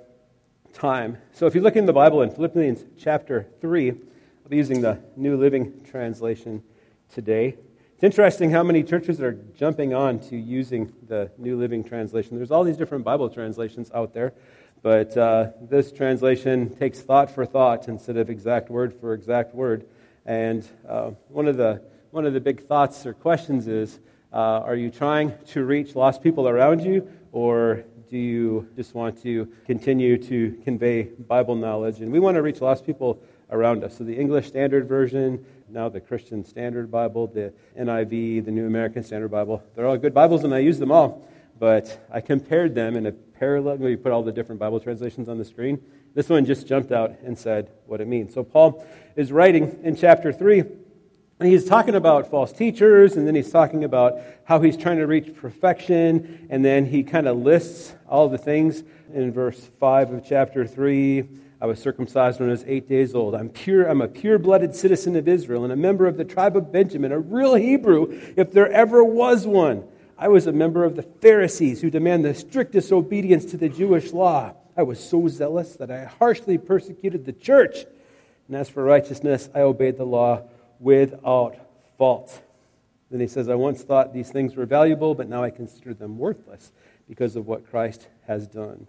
time. 0.74 1.18
So 1.34 1.48
if 1.48 1.56
you 1.56 1.62
look 1.62 1.76
in 1.76 1.88
the 1.88 1.94
Bible 1.94 2.22
in 2.22 2.30
Philippians 2.30 2.86
chapter 3.00 3.48
3, 3.62 3.90
I'll 3.90 3.98
be 4.48 4.58
using 4.58 4.82
the 4.82 5.00
New 5.16 5.38
Living 5.38 5.84
Translation 5.84 6.62
today. 7.12 7.58
It's 8.02 8.04
interesting 8.04 8.50
how 8.50 8.64
many 8.64 8.82
churches 8.82 9.22
are 9.22 9.34
jumping 9.56 9.94
on 9.94 10.18
to 10.22 10.36
using 10.36 10.92
the 11.08 11.30
New 11.38 11.56
Living 11.56 11.84
Translation. 11.84 12.36
There's 12.36 12.50
all 12.50 12.64
these 12.64 12.76
different 12.76 13.04
Bible 13.04 13.30
translations 13.30 13.92
out 13.94 14.12
there, 14.12 14.34
but 14.82 15.16
uh, 15.16 15.50
this 15.62 15.92
translation 15.92 16.76
takes 16.76 17.00
thought 17.02 17.30
for 17.30 17.46
thought 17.46 17.88
instead 17.88 18.18
of 18.18 18.30
exact 18.30 18.70
word 18.70 18.94
for 19.00 19.14
exact 19.14 19.54
word. 19.54 19.86
And 20.26 20.68
uh, 20.88 21.12
one, 21.30 21.48
of 21.48 21.58
the, 21.58 21.82
one 22.12 22.26
of 22.26 22.34
the 22.34 22.40
big 22.40 22.66
thoughts 22.68 23.06
or 23.06 23.14
questions 23.14 23.68
is 23.68 24.00
uh, 24.34 24.62
are 24.66 24.76
you 24.76 24.90
trying 24.90 25.34
to 25.48 25.66
reach 25.66 25.96
lost 25.96 26.24
people 26.24 26.48
around 26.48 26.82
you, 26.82 27.08
or 27.32 27.84
do 28.10 28.18
you 28.18 28.68
just 28.76 28.96
want 28.96 29.22
to 29.24 29.52
continue 29.66 30.18
to 30.18 30.60
convey 30.64 31.04
Bible 31.04 31.56
knowledge? 31.56 32.00
And 32.00 32.12
we 32.12 32.20
want 32.20 32.36
to 32.36 32.42
reach 32.42 32.62
lost 32.62 32.86
people 32.86 33.22
around 33.52 33.84
us. 33.84 33.98
So 33.98 34.04
the 34.04 34.18
English 34.18 34.48
Standard 34.48 34.88
Version, 34.88 35.46
now 35.70 35.90
the 35.90 36.00
Christian 36.00 36.44
Standard 36.46 36.90
Bible, 36.90 37.28
the 37.28 37.54
NIV, 37.78 38.46
the 38.46 38.52
New 38.52 38.66
American 38.66 39.04
Standard 39.04 39.30
Bible, 39.30 39.62
they're 39.76 39.86
all 39.86 39.98
good 39.98 40.14
Bibles, 40.14 40.44
and 40.44 40.54
I 40.54 40.60
use 40.60 40.80
them 40.80 40.92
all. 40.92 41.28
But 41.60 42.08
I 42.12 42.22
compared 42.22 42.74
them 42.74 42.96
in 42.96 43.06
a 43.06 43.14
parallel. 43.42 43.78
We 43.78 43.96
put 43.96 44.12
all 44.12 44.22
the 44.22 44.32
different 44.32 44.60
Bible 44.60 44.80
translations 44.80 45.28
on 45.28 45.40
the 45.40 45.44
screen. 45.44 45.82
This 46.14 46.30
one 46.30 46.46
just 46.46 46.68
jumped 46.68 46.92
out 46.92 47.16
and 47.26 47.36
said 47.36 47.72
what 47.88 48.00
it 48.00 48.08
means. 48.08 48.36
So 48.36 48.44
Paul 48.44 48.86
is 49.16 49.32
writing 49.32 49.80
in 49.82 49.96
chapter 49.96 50.32
3 50.32 50.60
and 50.60 51.50
he's 51.50 51.66
talking 51.66 51.96
about 51.96 52.30
false 52.30 52.54
teachers, 52.54 53.16
and 53.16 53.26
then 53.26 53.34
he's 53.34 53.50
talking 53.50 53.84
about 53.84 54.20
how 54.44 54.62
he's 54.62 54.78
trying 54.78 55.00
to 55.00 55.08
reach 55.08 55.36
perfection, 55.36 56.46
and 56.52 56.64
then 56.64 56.86
he 56.86 57.02
kind 57.02 57.28
of 57.28 57.36
lists 57.36 57.96
all 58.08 58.30
the 58.30 58.38
things 58.38 58.84
in 59.12 59.34
verse 59.34 59.60
5 59.80 60.14
of 60.14 60.24
chapter 60.24 60.68
3. 60.68 61.28
I 61.60 61.66
was 61.66 61.80
circumcised 61.80 62.40
when 62.40 62.50
I 62.50 62.52
was 62.52 62.64
eight 62.68 62.88
days 62.88 63.16
old. 63.16 63.34
I'm 63.34 63.50
pure. 63.50 63.90
I'm 63.90 64.02
a 64.02 64.08
pure-blooded 64.08 64.76
citizen 64.76 65.16
of 65.16 65.28
Israel 65.28 65.64
and 65.64 65.74
a 65.74 65.76
member 65.76 66.06
of 66.06 66.16
the 66.16 66.26
tribe 66.26 66.56
of 66.56 66.72
Benjamin, 66.72 67.12
a 67.12 67.18
real 67.18 67.56
Hebrew, 67.56 68.22
if 68.38 68.52
there 68.52 68.72
ever 68.72 69.04
was 69.04 69.48
one. 69.48 69.86
I 70.22 70.28
was 70.28 70.46
a 70.46 70.52
member 70.52 70.84
of 70.84 70.96
the 70.96 71.02
Pharisees 71.02 71.82
who 71.82 71.90
demand 71.90 72.24
the 72.24 72.36
strictest 72.36 72.92
obedience 72.92 73.44
to 73.46 73.58
the 73.58 73.70
Jewish 73.70 74.14
law. 74.14 74.54
I 74.78 74.84
was 74.84 75.04
so 75.04 75.28
zealous 75.28 75.78
that 75.78 75.90
I 75.90 76.06
harshly 76.06 76.60
persecuted 76.60 77.26
the 77.26 77.34
church. 77.34 77.86
And 78.48 78.56
as 78.56 78.70
for 78.70 78.84
righteousness, 78.84 79.50
I 79.56 79.62
obeyed 79.62 79.98
the 79.98 80.06
law 80.06 80.44
without 80.80 81.58
fault. 81.98 82.40
Then 83.10 83.20
he 83.20 83.26
says, 83.26 83.50
I 83.50 83.56
once 83.56 83.82
thought 83.82 84.14
these 84.14 84.30
things 84.30 84.56
were 84.56 84.68
valuable, 84.68 85.16
but 85.16 85.28
now 85.28 85.44
I 85.44 85.50
consider 85.50 85.96
them 85.96 86.20
worthless 86.20 86.72
because 87.10 87.36
of 87.36 87.48
what 87.48 87.68
Christ 87.72 88.08
has 88.28 88.46
done. 88.46 88.86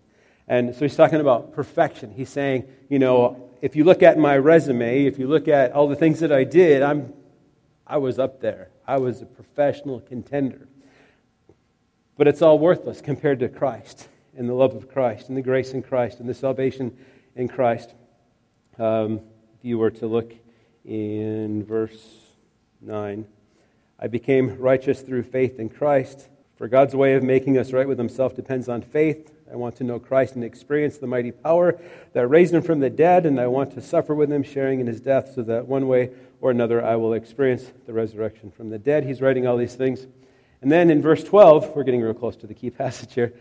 And 0.47 0.75
so 0.75 0.81
he's 0.81 0.97
talking 0.97 1.21
about 1.21 1.55
perfection. 1.55 2.13
He's 2.13 2.29
saying, 2.29 2.69
you 2.91 2.99
know, 2.99 3.49
if 3.63 3.75
you 3.75 3.85
look 3.85 4.03
at 4.03 4.19
my 4.19 4.37
resume, 4.37 5.07
if 5.07 5.19
you 5.19 5.29
look 5.29 5.49
at 5.49 5.73
all 5.73 5.89
the 5.89 5.97
things 5.97 6.21
that 6.21 6.31
I 6.31 6.45
did, 6.45 6.83
I'm, 6.83 7.15
I 7.87 7.97
was 7.97 8.19
up 8.19 8.43
there. 8.43 8.69
I 8.87 8.99
was 8.99 9.23
a 9.23 9.27
professional 9.27 10.01
contender. 10.01 10.69
But 12.17 12.29
it's 12.29 12.43
all 12.43 12.59
worthless 12.59 13.01
compared 13.01 13.41
to 13.41 13.49
Christ 13.49 14.09
and 14.37 14.49
the 14.49 14.55
love 14.55 14.75
of 14.75 14.91
Christ 14.91 15.29
and 15.29 15.37
the 15.37 15.43
grace 15.43 15.73
in 15.73 15.83
Christ 15.83 16.21
and 16.21 16.29
the 16.29 16.35
salvation 16.35 16.97
in 17.35 17.49
Christ. 17.49 17.95
Um, 18.79 19.21
if 19.59 19.65
you 19.65 19.79
were 19.79 19.91
to 19.93 20.07
look 20.07 20.35
in 20.85 21.65
verse 21.65 22.03
9, 22.81 23.27
I 23.99 24.07
became 24.09 24.59
righteous 24.59 25.01
through 25.01 25.23
faith 25.23 25.59
in 25.59 25.69
Christ. 25.69 26.29
For 26.57 26.69
God's 26.69 26.95
way 26.95 27.15
of 27.15 27.23
making 27.23 27.59
us 27.59 27.73
right 27.73 27.89
with 27.89 27.99
Himself 27.99 28.35
depends 28.35 28.69
on 28.69 28.83
faith. 28.83 29.31
I 29.51 29.57
want 29.57 29.77
to 29.77 29.85
know 29.85 29.99
Christ 29.99 30.35
and 30.35 30.45
experience 30.45 30.99
the 30.99 31.07
mighty 31.07 31.31
power 31.31 31.79
that 32.13 32.27
raised 32.27 32.55
Him 32.55 32.63
from 32.63 32.81
the 32.81 32.91
dead, 32.91 33.27
and 33.27 33.39
I 33.39 33.47
want 33.47 33.73
to 33.75 33.83
suffer 33.83 34.15
with 34.15 34.33
Him, 34.33 34.43
sharing 34.43 34.81
in 34.81 34.87
His 34.87 35.01
death, 35.01 35.33
so 35.35 35.43
that 35.43 35.67
one 35.67 35.89
way 35.89 36.11
or 36.41 36.51
another 36.51 36.85
I 36.85 36.97
will 36.97 37.13
experience 37.13 37.73
the 37.87 37.93
resurrection 37.93 38.51
from 38.51 38.71
the 38.71 38.79
dead. 38.79 39.05
He's 39.05 39.21
writing 39.21 39.47
all 39.47 39.57
these 39.57 39.75
things. 39.75 40.07
And 40.63 40.71
then 40.71 40.91
in 40.91 41.03
verse 41.03 41.25
12, 41.25 41.75
we're 41.75 41.83
getting 41.83 42.01
real 42.01 42.15
close 42.15 42.37
to 42.37 42.47
the 42.47 42.55
key 42.55 42.71
passage 42.71 43.15
here. 43.15 43.35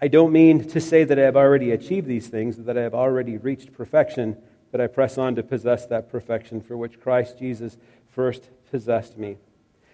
I 0.00 0.06
don't 0.06 0.32
mean 0.32 0.66
to 0.68 0.80
say 0.80 1.02
that 1.02 1.18
I 1.18 1.22
have 1.22 1.36
already 1.36 1.72
achieved 1.72 2.06
these 2.06 2.28
things, 2.28 2.56
that 2.56 2.78
I 2.78 2.82
have 2.82 2.94
already 2.94 3.36
reached 3.36 3.72
perfection, 3.72 4.36
but 4.70 4.80
I 4.80 4.86
press 4.86 5.18
on 5.18 5.34
to 5.34 5.42
possess 5.42 5.86
that 5.86 6.08
perfection 6.08 6.60
for 6.60 6.76
which 6.76 7.00
Christ 7.00 7.36
Jesus 7.36 7.76
first 8.10 8.48
possessed 8.70 9.18
me. 9.18 9.38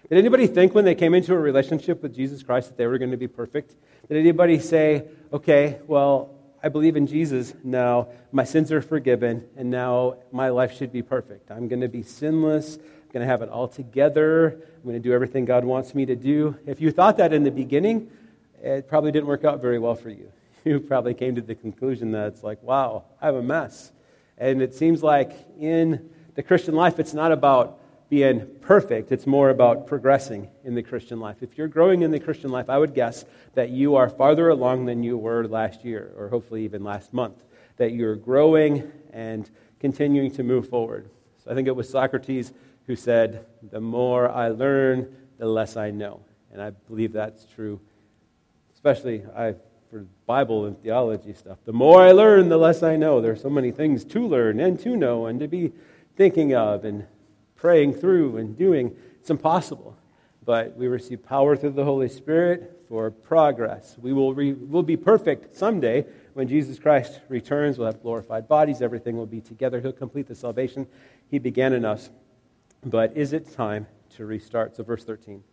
Did 0.09 0.19
anybody 0.19 0.45
think 0.45 0.75
when 0.75 0.85
they 0.85 0.93
came 0.93 1.15
into 1.15 1.33
a 1.33 1.39
relationship 1.39 2.03
with 2.03 2.15
Jesus 2.15 2.43
Christ 2.43 2.67
that 2.67 2.77
they 2.77 2.85
were 2.85 2.99
going 2.99 3.09
to 3.09 3.17
be 3.17 3.27
perfect? 3.27 3.75
Did 4.07 4.17
anybody 4.17 4.59
say, 4.59 5.05
okay, 5.33 5.79
well, 5.87 6.29
I 6.61 6.69
believe 6.69 6.95
in 6.95 7.07
Jesus 7.07 7.55
now, 7.63 8.09
my 8.31 8.43
sins 8.43 8.71
are 8.71 8.81
forgiven, 8.83 9.47
and 9.57 9.71
now 9.71 10.17
my 10.31 10.49
life 10.49 10.77
should 10.77 10.91
be 10.91 11.01
perfect? 11.01 11.49
I'm 11.49 11.67
going 11.67 11.81
to 11.81 11.87
be 11.87 12.03
sinless, 12.03 12.77
going 13.15 13.25
to 13.25 13.31
have 13.31 13.41
it 13.41 13.47
all 13.47 13.69
together, 13.69 14.59
I'm 14.75 14.83
going 14.83 14.95
to 14.95 14.99
do 14.99 15.13
everything 15.13 15.45
God 15.45 15.63
wants 15.63 15.95
me 15.95 16.05
to 16.05 16.17
do. 16.17 16.57
If 16.65 16.81
you 16.81 16.91
thought 16.91 17.15
that 17.15 17.31
in 17.31 17.43
the 17.45 17.49
beginning, 17.49 18.11
it 18.61 18.89
probably 18.89 19.13
didn't 19.13 19.27
work 19.27 19.45
out 19.45 19.61
very 19.61 19.79
well 19.79 19.95
for 19.95 20.09
you. 20.09 20.31
You 20.65 20.79
probably 20.81 21.13
came 21.13 21.35
to 21.35 21.41
the 21.41 21.53
conclusion 21.53 22.11
that 22.11 22.27
it's 22.27 22.43
like, 22.43 22.61
wow, 22.63 23.05
I'm 23.21 23.35
a 23.35 23.41
mess. 23.41 23.91
And 24.37 24.63
it 24.63 24.73
seems 24.73 25.03
like 25.03 25.31
in 25.59 26.09
the 26.33 26.41
Christian 26.43 26.73
life, 26.75 26.99
it's 26.99 27.13
not 27.13 27.31
about 27.31 27.79
being 28.09 28.47
perfect, 28.61 29.11
it's 29.11 29.27
more 29.27 29.49
about 29.49 29.87
progressing 29.87 30.49
in 30.65 30.75
the 30.75 30.83
Christian 30.83 31.19
life. 31.19 31.37
If 31.41 31.57
you're 31.57 31.67
growing 31.67 32.01
in 32.01 32.11
the 32.11 32.19
Christian 32.19 32.49
life, 32.49 32.69
I 32.69 32.79
would 32.79 32.95
guess 32.95 33.23
that 33.53 33.69
you 33.69 33.95
are 33.95 34.09
farther 34.09 34.49
along 34.49 34.85
than 34.87 35.03
you 35.03 35.17
were 35.17 35.47
last 35.47 35.85
year, 35.85 36.11
or 36.17 36.27
hopefully 36.27 36.65
even 36.65 36.83
last 36.83 37.13
month, 37.13 37.37
that 37.77 37.93
you're 37.93 38.15
growing 38.15 38.91
and 39.13 39.49
continuing 39.79 40.31
to 40.31 40.43
move 40.43 40.67
forward. 40.67 41.09
So 41.45 41.51
I 41.51 41.53
think 41.53 41.67
it 41.67 41.75
was 41.75 41.87
Socrates 41.87 42.51
who 42.87 42.95
said, 42.95 43.45
The 43.71 43.81
more 43.81 44.29
I 44.29 44.49
learn, 44.49 45.15
the 45.37 45.47
less 45.47 45.77
I 45.77 45.91
know. 45.91 46.21
And 46.51 46.61
I 46.61 46.69
believe 46.69 47.11
that's 47.11 47.45
true 47.45 47.79
especially 48.85 49.23
I, 49.35 49.55
for 49.89 50.05
Bible 50.27 50.65
and 50.65 50.79
theology 50.83 51.33
stuff. 51.33 51.57
The 51.65 51.73
more 51.73 52.03
I 52.03 52.11
learn, 52.11 52.49
the 52.49 52.57
less 52.57 52.83
I 52.83 52.95
know. 52.95 53.19
There 53.19 53.31
are 53.31 53.35
so 53.35 53.49
many 53.49 53.71
things 53.71 54.05
to 54.05 54.27
learn 54.27 54.59
and 54.59 54.79
to 54.81 54.95
know 54.95 55.25
and 55.25 55.39
to 55.39 55.47
be 55.47 55.71
thinking 56.15 56.53
of 56.53 56.85
and 56.85 57.07
praying 57.55 57.95
through 57.95 58.37
and 58.37 58.55
doing. 58.55 58.95
It's 59.19 59.31
impossible. 59.31 59.97
But 60.43 60.77
we 60.77 60.85
receive 60.85 61.25
power 61.25 61.55
through 61.55 61.71
the 61.71 61.83
Holy 61.83 62.07
Spirit 62.07 62.85
for 62.87 63.09
progress. 63.09 63.97
We 63.99 64.13
will 64.13 64.35
re, 64.35 64.53
we'll 64.53 64.83
be 64.83 64.97
perfect 64.97 65.55
someday 65.55 66.05
when 66.33 66.47
Jesus 66.47 66.77
Christ 66.77 67.21
returns. 67.27 67.79
We'll 67.79 67.87
have 67.87 68.03
glorified 68.03 68.47
bodies. 68.47 68.83
Everything 68.83 69.17
will 69.17 69.25
be 69.25 69.41
together. 69.41 69.81
He'll 69.81 69.93
complete 69.93 70.27
the 70.27 70.35
salvation 70.35 70.85
He 71.31 71.39
began 71.39 71.73
in 71.73 71.85
us. 71.85 72.11
But 72.85 73.17
is 73.17 73.33
it 73.33 73.51
time 73.51 73.87
to 74.15 74.25
restart? 74.25 74.75
So, 74.77 74.83
verse 74.83 75.03
13. 75.03 75.43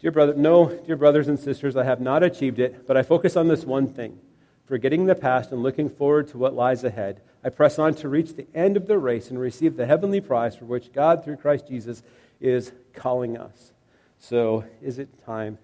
Dear 0.00 0.10
brother, 0.10 0.34
no, 0.34 0.74
dear 0.86 0.96
brothers 0.96 1.28
and 1.28 1.38
sisters, 1.38 1.76
I 1.76 1.84
have 1.84 2.00
not 2.00 2.22
achieved 2.22 2.58
it, 2.58 2.86
but 2.86 2.96
I 2.96 3.02
focus 3.02 3.36
on 3.36 3.48
this 3.48 3.64
one 3.64 3.86
thing. 3.86 4.18
Forgetting 4.64 5.04
the 5.04 5.14
past 5.14 5.52
and 5.52 5.62
looking 5.62 5.90
forward 5.90 6.28
to 6.28 6.38
what 6.38 6.54
lies 6.54 6.84
ahead, 6.84 7.20
I 7.44 7.50
press 7.50 7.78
on 7.78 7.94
to 7.96 8.08
reach 8.08 8.34
the 8.34 8.46
end 8.54 8.78
of 8.78 8.86
the 8.86 8.96
race 8.96 9.28
and 9.28 9.38
receive 9.38 9.76
the 9.76 9.84
heavenly 9.84 10.22
prize 10.22 10.56
for 10.56 10.64
which 10.64 10.92
God, 10.92 11.22
through 11.22 11.36
Christ 11.36 11.68
Jesus, 11.68 12.02
is 12.40 12.72
calling 12.94 13.36
us. 13.36 13.72
So, 14.18 14.64
is 14.80 14.98
it 14.98 15.22
time 15.26 15.58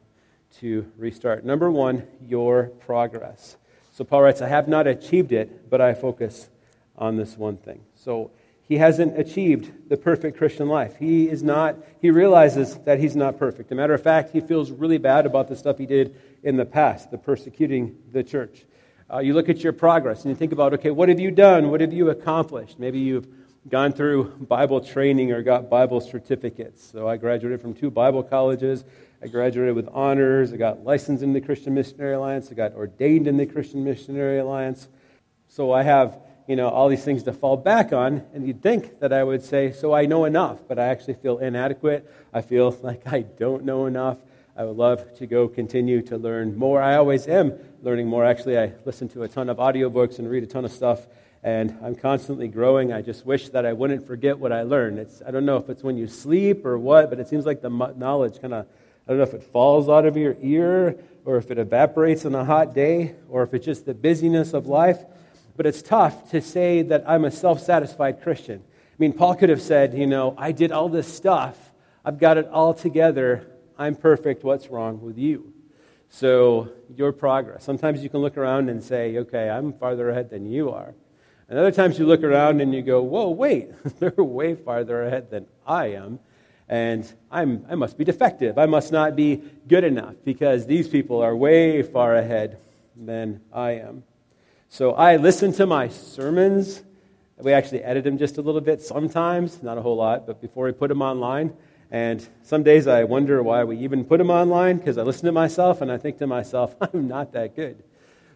to 0.58 0.90
restart? 0.98 1.44
Number 1.44 1.70
one, 1.70 2.06
your 2.20 2.64
progress. 2.64 3.56
So, 3.92 4.04
Paul 4.04 4.22
writes, 4.22 4.42
I 4.42 4.48
have 4.48 4.68
not 4.68 4.86
achieved 4.86 5.32
it, 5.32 5.70
but 5.70 5.80
I 5.80 5.94
focus 5.94 6.50
on 6.98 7.16
this 7.16 7.38
one 7.38 7.56
thing. 7.56 7.80
So, 7.94 8.30
he 8.68 8.78
hasn't 8.78 9.18
achieved 9.18 9.88
the 9.88 9.96
perfect 9.96 10.36
Christian 10.36 10.68
life. 10.68 10.96
He 10.96 11.28
is 11.28 11.42
not, 11.42 11.76
he 12.00 12.10
realizes 12.10 12.76
that 12.78 12.98
he's 12.98 13.14
not 13.14 13.38
perfect. 13.38 13.70
A 13.70 13.74
matter 13.74 13.94
of 13.94 14.02
fact, 14.02 14.30
he 14.30 14.40
feels 14.40 14.70
really 14.70 14.98
bad 14.98 15.24
about 15.24 15.48
the 15.48 15.56
stuff 15.56 15.78
he 15.78 15.86
did 15.86 16.16
in 16.42 16.56
the 16.56 16.64
past, 16.64 17.10
the 17.10 17.18
persecuting 17.18 17.96
the 18.12 18.24
church. 18.24 18.64
Uh, 19.12 19.18
you 19.18 19.34
look 19.34 19.48
at 19.48 19.62
your 19.62 19.72
progress 19.72 20.24
and 20.24 20.30
you 20.30 20.36
think 20.36 20.52
about, 20.52 20.74
okay, 20.74 20.90
what 20.90 21.08
have 21.08 21.20
you 21.20 21.30
done? 21.30 21.70
What 21.70 21.80
have 21.80 21.92
you 21.92 22.10
accomplished? 22.10 22.80
Maybe 22.80 22.98
you've 22.98 23.28
gone 23.68 23.92
through 23.92 24.24
Bible 24.40 24.80
training 24.80 25.30
or 25.30 25.42
got 25.42 25.70
Bible 25.70 26.00
certificates. 26.00 26.90
So 26.90 27.08
I 27.08 27.16
graduated 27.16 27.60
from 27.60 27.72
two 27.72 27.90
Bible 27.90 28.24
colleges. 28.24 28.84
I 29.22 29.28
graduated 29.28 29.76
with 29.76 29.88
honors. 29.92 30.52
I 30.52 30.56
got 30.56 30.84
licensed 30.84 31.22
in 31.22 31.32
the 31.32 31.40
Christian 31.40 31.72
Missionary 31.72 32.14
Alliance. 32.14 32.50
I 32.50 32.54
got 32.54 32.74
ordained 32.74 33.28
in 33.28 33.36
the 33.36 33.46
Christian 33.46 33.84
Missionary 33.84 34.40
Alliance. 34.40 34.88
So 35.48 35.70
I 35.70 35.84
have 35.84 36.18
you 36.46 36.54
know, 36.54 36.68
all 36.68 36.88
these 36.88 37.04
things 37.04 37.24
to 37.24 37.32
fall 37.32 37.56
back 37.56 37.92
on, 37.92 38.22
and 38.32 38.46
you'd 38.46 38.62
think 38.62 39.00
that 39.00 39.12
I 39.12 39.24
would 39.24 39.42
say, 39.42 39.72
so 39.72 39.92
I 39.92 40.06
know 40.06 40.24
enough, 40.24 40.60
but 40.68 40.78
I 40.78 40.86
actually 40.86 41.14
feel 41.14 41.38
inadequate. 41.38 42.08
I 42.32 42.40
feel 42.40 42.70
like 42.82 43.06
I 43.06 43.22
don't 43.22 43.64
know 43.64 43.86
enough. 43.86 44.18
I 44.56 44.64
would 44.64 44.76
love 44.76 45.18
to 45.18 45.26
go 45.26 45.48
continue 45.48 46.00
to 46.02 46.16
learn 46.16 46.56
more. 46.56 46.80
I 46.80 46.96
always 46.96 47.26
am 47.26 47.58
learning 47.82 48.06
more. 48.06 48.24
Actually, 48.24 48.58
I 48.58 48.72
listen 48.84 49.08
to 49.10 49.24
a 49.24 49.28
ton 49.28 49.50
of 49.50 49.58
audiobooks 49.58 50.18
and 50.18 50.30
read 50.30 50.44
a 50.44 50.46
ton 50.46 50.64
of 50.64 50.72
stuff, 50.72 51.06
and 51.42 51.76
I'm 51.82 51.94
constantly 51.94 52.48
growing. 52.48 52.92
I 52.92 53.02
just 53.02 53.26
wish 53.26 53.50
that 53.50 53.66
I 53.66 53.72
wouldn't 53.72 54.06
forget 54.06 54.38
what 54.38 54.52
I 54.52 54.62
learned. 54.62 54.98
It's, 54.98 55.20
I 55.26 55.30
don't 55.30 55.44
know 55.44 55.56
if 55.56 55.68
it's 55.68 55.82
when 55.82 55.98
you 55.98 56.06
sleep 56.06 56.64
or 56.64 56.78
what, 56.78 57.10
but 57.10 57.18
it 57.20 57.28
seems 57.28 57.44
like 57.44 57.60
the 57.60 57.68
knowledge 57.68 58.40
kind 58.40 58.54
of, 58.54 58.66
I 59.06 59.10
don't 59.10 59.18
know 59.18 59.24
if 59.24 59.34
it 59.34 59.42
falls 59.42 59.88
out 59.88 60.06
of 60.06 60.16
your 60.16 60.36
ear 60.40 60.96
or 61.24 61.36
if 61.36 61.50
it 61.50 61.58
evaporates 61.58 62.24
on 62.24 62.34
a 62.34 62.44
hot 62.44 62.72
day 62.72 63.16
or 63.28 63.42
if 63.42 63.52
it's 63.52 63.66
just 63.66 63.84
the 63.84 63.94
busyness 63.94 64.54
of 64.54 64.68
life 64.68 65.04
but 65.56 65.66
it's 65.66 65.82
tough 65.82 66.30
to 66.30 66.40
say 66.40 66.82
that 66.82 67.04
I'm 67.06 67.24
a 67.24 67.30
self 67.30 67.60
satisfied 67.60 68.22
Christian. 68.22 68.62
I 68.64 68.94
mean, 68.98 69.12
Paul 69.12 69.34
could 69.34 69.48
have 69.48 69.62
said, 69.62 69.94
you 69.94 70.06
know, 70.06 70.34
I 70.38 70.52
did 70.52 70.72
all 70.72 70.88
this 70.88 71.12
stuff, 71.12 71.72
I've 72.04 72.18
got 72.18 72.38
it 72.38 72.48
all 72.48 72.74
together, 72.74 73.46
I'm 73.78 73.94
perfect, 73.94 74.44
what's 74.44 74.68
wrong 74.68 75.00
with 75.00 75.18
you? 75.18 75.52
So, 76.08 76.70
your 76.96 77.12
progress. 77.12 77.64
Sometimes 77.64 78.02
you 78.02 78.08
can 78.08 78.20
look 78.20 78.36
around 78.36 78.70
and 78.70 78.82
say, 78.82 79.18
okay, 79.18 79.50
I'm 79.50 79.72
farther 79.72 80.08
ahead 80.08 80.30
than 80.30 80.46
you 80.46 80.70
are. 80.70 80.94
And 81.48 81.58
other 81.58 81.70
times 81.70 81.98
you 81.98 82.06
look 82.06 82.22
around 82.22 82.60
and 82.60 82.74
you 82.74 82.82
go, 82.82 83.02
whoa, 83.02 83.30
wait, 83.30 83.70
they're 83.98 84.12
way 84.16 84.54
farther 84.54 85.02
ahead 85.02 85.30
than 85.30 85.46
I 85.66 85.88
am. 85.88 86.20
And 86.68 87.12
I'm, 87.30 87.64
I 87.68 87.76
must 87.76 87.96
be 87.96 88.04
defective. 88.04 88.58
I 88.58 88.66
must 88.66 88.90
not 88.90 89.14
be 89.14 89.42
good 89.68 89.84
enough 89.84 90.14
because 90.24 90.66
these 90.66 90.88
people 90.88 91.22
are 91.22 91.36
way 91.36 91.82
far 91.82 92.16
ahead 92.16 92.58
than 92.96 93.40
I 93.52 93.72
am. 93.72 94.02
So 94.68 94.92
I 94.92 95.16
listen 95.16 95.52
to 95.54 95.66
my 95.66 95.88
sermons. 95.88 96.82
We 97.38 97.52
actually 97.52 97.82
edit 97.84 98.04
them 98.04 98.18
just 98.18 98.36
a 98.38 98.42
little 98.42 98.60
bit 98.60 98.82
sometimes, 98.82 99.62
not 99.62 99.78
a 99.78 99.82
whole 99.82 99.96
lot, 99.96 100.26
but 100.26 100.40
before 100.40 100.66
we 100.66 100.72
put 100.72 100.88
them 100.88 101.02
online. 101.02 101.54
And 101.90 102.26
some 102.42 102.62
days 102.62 102.86
I 102.86 103.04
wonder 103.04 103.42
why 103.42 103.62
we 103.64 103.78
even 103.78 104.04
put 104.04 104.18
them 104.18 104.30
online 104.30 104.78
because 104.78 104.98
I 104.98 105.02
listen 105.02 105.26
to 105.26 105.32
myself 105.32 105.82
and 105.82 105.92
I 105.92 105.98
think 105.98 106.18
to 106.18 106.26
myself, 106.26 106.74
I'm 106.80 107.06
not 107.06 107.32
that 107.32 107.54
good. 107.54 107.82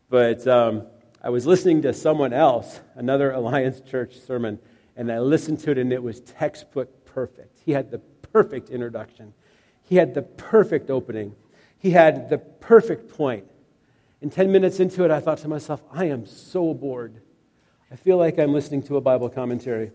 But 0.09 0.47
um, 0.47 0.87
I 1.23 1.31
was 1.31 1.47
listening 1.47 1.83
to 1.83 1.93
someone 1.93 2.33
else, 2.33 2.81
another 2.95 3.31
Alliance 3.33 3.81
Church 3.81 4.19
sermon, 4.21 4.59
and 4.97 5.11
I 5.11 5.19
listened 5.19 5.59
to 5.61 5.73
it 5.73 5.79
and 5.79 5.93
it 5.93 6.03
was 6.03 6.21
textbook 6.21 7.05
perfect. 7.05 7.59
He 7.65 7.73
had 7.73 7.91
the 7.91 7.99
perfect 7.99 8.71
introduction, 8.71 9.35
he 9.83 9.97
had 9.97 10.15
the 10.15 10.23
perfect 10.23 10.91
opening, 10.91 11.35
he 11.77 11.91
had 11.91 12.31
the 12.31 12.39
perfect 12.39 13.09
point. 13.11 13.47
And 14.23 14.31
10 14.31 14.53
minutes 14.53 14.81
into 14.81 15.05
it, 15.05 15.11
I 15.11 15.21
thought 15.21 15.39
to 15.39 15.49
myself, 15.49 15.83
I 15.91 16.07
am 16.07 16.27
so 16.27 16.75
bored. 16.75 17.23
I 17.91 17.97
feel 17.97 18.19
like 18.19 18.39
I'm 18.39 18.53
listening 18.53 18.83
to 18.85 18.97
a 18.97 19.01
Bible 19.01 19.31
commentary. 19.31 19.93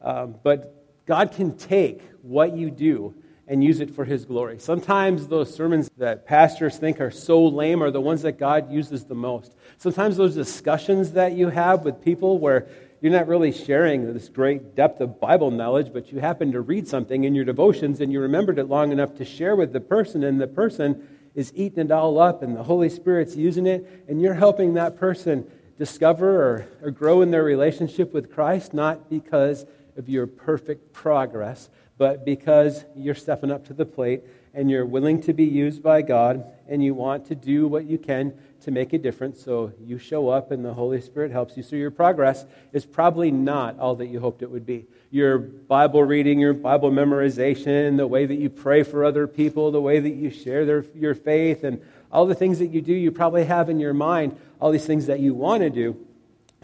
Um, 0.00 0.36
but 0.42 1.04
God 1.06 1.32
can 1.32 1.56
take 1.56 2.02
what 2.22 2.56
you 2.56 2.70
do 2.70 3.14
and 3.46 3.62
use 3.62 3.80
it 3.80 3.90
for 3.90 4.04
His 4.04 4.24
glory. 4.24 4.58
Sometimes 4.58 5.28
those 5.28 5.54
sermons 5.54 5.90
that 5.98 6.26
pastors 6.26 6.78
think 6.78 7.00
are 7.00 7.10
so 7.10 7.44
lame 7.44 7.82
are 7.82 7.90
the 7.90 8.00
ones 8.00 8.22
that 8.22 8.38
God 8.38 8.72
uses 8.72 9.04
the 9.04 9.14
most. 9.14 9.54
Sometimes 9.78 10.16
those 10.16 10.34
discussions 10.34 11.12
that 11.12 11.32
you 11.32 11.48
have 11.48 11.84
with 11.84 12.02
people 12.02 12.38
where 12.38 12.68
you're 13.00 13.12
not 13.12 13.26
really 13.26 13.52
sharing 13.52 14.14
this 14.14 14.28
great 14.28 14.76
depth 14.76 15.00
of 15.00 15.20
Bible 15.20 15.50
knowledge, 15.50 15.92
but 15.92 16.12
you 16.12 16.20
happen 16.20 16.52
to 16.52 16.60
read 16.60 16.86
something 16.86 17.24
in 17.24 17.34
your 17.34 17.44
devotions 17.44 18.00
and 18.00 18.12
you 18.12 18.20
remembered 18.20 18.58
it 18.58 18.66
long 18.66 18.92
enough 18.92 19.16
to 19.16 19.24
share 19.24 19.56
with 19.56 19.72
the 19.72 19.80
person, 19.80 20.22
and 20.22 20.40
the 20.40 20.46
person 20.46 21.06
is 21.34 21.52
eating 21.54 21.86
it 21.86 21.90
all 21.90 22.18
up, 22.18 22.42
and 22.42 22.56
the 22.56 22.62
Holy 22.62 22.88
Spirit's 22.88 23.36
using 23.36 23.66
it, 23.66 24.04
and 24.08 24.20
you're 24.20 24.34
helping 24.34 24.74
that 24.74 24.96
person 24.96 25.50
discover 25.78 26.42
or, 26.42 26.68
or 26.82 26.90
grow 26.90 27.22
in 27.22 27.30
their 27.30 27.42
relationship 27.42 28.12
with 28.12 28.32
Christ, 28.32 28.74
not 28.74 29.08
because 29.08 29.64
of 29.96 30.08
your 30.08 30.26
perfect 30.26 30.92
progress, 30.92 31.70
but 31.98 32.24
because 32.24 32.84
you're 32.96 33.14
stepping 33.14 33.50
up 33.50 33.66
to 33.66 33.74
the 33.74 33.86
plate 33.86 34.22
and 34.54 34.70
you're 34.70 34.86
willing 34.86 35.20
to 35.22 35.32
be 35.32 35.44
used 35.44 35.82
by 35.82 36.02
God 36.02 36.44
and 36.68 36.82
you 36.84 36.94
want 36.94 37.26
to 37.26 37.34
do 37.34 37.66
what 37.68 37.84
you 37.84 37.98
can 37.98 38.34
to 38.64 38.70
make 38.70 38.92
a 38.92 38.98
difference. 38.98 39.42
So 39.42 39.72
you 39.84 39.98
show 39.98 40.28
up 40.28 40.50
and 40.50 40.64
the 40.64 40.74
Holy 40.74 41.00
Spirit 41.00 41.30
helps 41.30 41.56
you. 41.56 41.62
So 41.62 41.76
your 41.76 41.90
progress 41.90 42.44
is 42.72 42.84
probably 42.84 43.30
not 43.30 43.78
all 43.78 43.94
that 43.96 44.06
you 44.06 44.20
hoped 44.20 44.42
it 44.42 44.50
would 44.50 44.66
be. 44.66 44.86
Your 45.10 45.38
Bible 45.38 46.02
reading, 46.02 46.38
your 46.38 46.54
Bible 46.54 46.90
memorization, 46.90 47.96
the 47.96 48.06
way 48.06 48.26
that 48.26 48.36
you 48.36 48.48
pray 48.50 48.82
for 48.82 49.04
other 49.04 49.26
people, 49.26 49.70
the 49.70 49.80
way 49.80 50.00
that 50.00 50.14
you 50.14 50.30
share 50.30 50.64
their, 50.64 50.84
your 50.94 51.14
faith, 51.14 51.64
and 51.64 51.82
all 52.10 52.26
the 52.26 52.34
things 52.34 52.58
that 52.58 52.68
you 52.68 52.80
do, 52.80 52.92
you 52.92 53.10
probably 53.10 53.44
have 53.44 53.68
in 53.68 53.80
your 53.80 53.94
mind 53.94 54.38
all 54.60 54.70
these 54.70 54.86
things 54.86 55.06
that 55.06 55.20
you 55.20 55.34
want 55.34 55.62
to 55.62 55.70
do. 55.70 55.96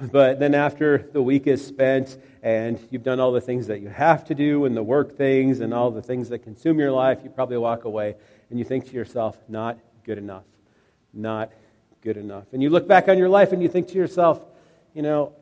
But 0.00 0.38
then 0.38 0.55
after 0.55 1.09
the 1.12 1.23
week 1.23 1.47
is 1.47 1.64
spent 1.67 2.17
and 2.43 2.78
you've 2.90 3.02
done 3.02 3.19
all 3.19 3.33
the 3.33 3.40
things 3.40 3.67
that 3.67 3.81
you 3.81 3.88
have 3.88 4.25
to 4.26 4.35
do 4.35 4.64
and 4.64 4.76
the 4.76 4.83
work 4.83 5.17
things 5.17 5.59
and 5.59 5.75
all 5.75 5.90
the 5.90 6.02
things 6.02 6.28
that 6.28 6.40
consume 6.40 6.78
your 6.78 6.93
life, 6.93 7.19
you 7.25 7.31
probably 7.31 7.57
walk 7.57 7.85
away 7.85 8.14
and 8.50 8.59
you 8.59 8.64
think 8.64 8.87
to 8.87 8.93
yourself, 8.93 9.37
not 9.49 9.78
good 10.05 10.19
enough. 10.19 10.45
Not 11.12 11.50
good 12.02 12.17
enough. 12.17 12.45
And 12.52 12.62
you 12.62 12.71
look 12.71 12.87
back 12.87 13.09
on 13.09 13.19
your 13.19 13.28
life 13.28 13.52
and 13.52 13.62
you 13.62 13.69
think 13.69 13.88
to 13.88 13.95
yourself, 13.95 14.45
you 14.95 15.02
know, 15.02 15.33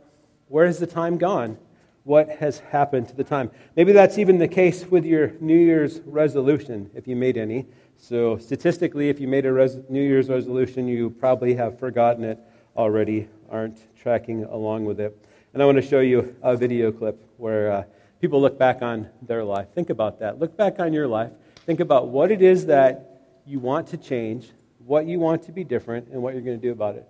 where 0.49 0.67
has 0.67 0.79
the 0.79 0.87
time 0.87 1.19
gone? 1.19 1.59
What 2.05 2.29
has 2.29 2.61
happened 2.61 3.09
to 3.09 3.17
the 3.17 3.25
time? 3.25 3.51
Maybe 3.75 3.93
that's 3.93 4.17
even 4.19 4.39
the 4.39 4.49
case 4.49 4.87
with 4.87 5.05
your 5.05 5.33
New 5.41 5.59
Year's 5.59 6.01
resolution, 6.07 6.91
if 6.95 7.09
you 7.09 7.17
made 7.17 7.37
any. 7.37 7.67
So, 7.97 8.39
statistically, 8.39 9.09
if 9.09 9.19
you 9.19 9.27
made 9.27 9.45
a 9.47 9.53
res- 9.53 9.79
New 9.89 10.03
Year's 10.03 10.29
resolution, 10.29 10.87
you 10.87 11.11
probably 11.11 11.55
have 11.55 11.79
forgotten 11.79 12.23
it 12.23 12.39
already, 12.77 13.29
aren't 13.51 13.81
tracking 13.97 14.45
along 14.45 14.85
with 14.85 15.01
it. 15.01 15.17
And 15.53 15.63
I 15.63 15.67
want 15.67 15.77
to 15.77 15.83
show 15.83 16.01
you 16.01 16.37
a 16.43 16.57
video 16.57 16.93
clip 16.93 17.19
where 17.39 17.73
uh, 17.73 17.85
people 18.21 18.41
look 18.41 18.59
back 18.59 18.83
on 18.83 19.09
their 19.23 19.43
life. 19.43 19.69
Think 19.75 19.91
about 19.91 20.21
that. 20.21 20.39
Look 20.39 20.57
back 20.57 20.79
on 20.79 20.93
your 20.93 21.09
life. 21.09 21.33
Think 21.65 21.81
about 21.81 22.09
what 22.09 22.31
it 22.31 22.43
is 22.43 22.67
that 22.67 23.23
you 23.47 23.59
want 23.59 23.89
to 23.89 23.97
change, 23.97 24.51
what 24.87 25.07
you 25.07 25.19
want 25.19 25.43
to 25.43 25.53
be 25.53 25.65
different, 25.65 26.09
and 26.13 26.23
what 26.23 26.33
you're 26.35 26.43
going 26.43 26.61
to 26.61 26.63
do 26.63 26.71
about 26.71 26.95
it. 26.95 27.07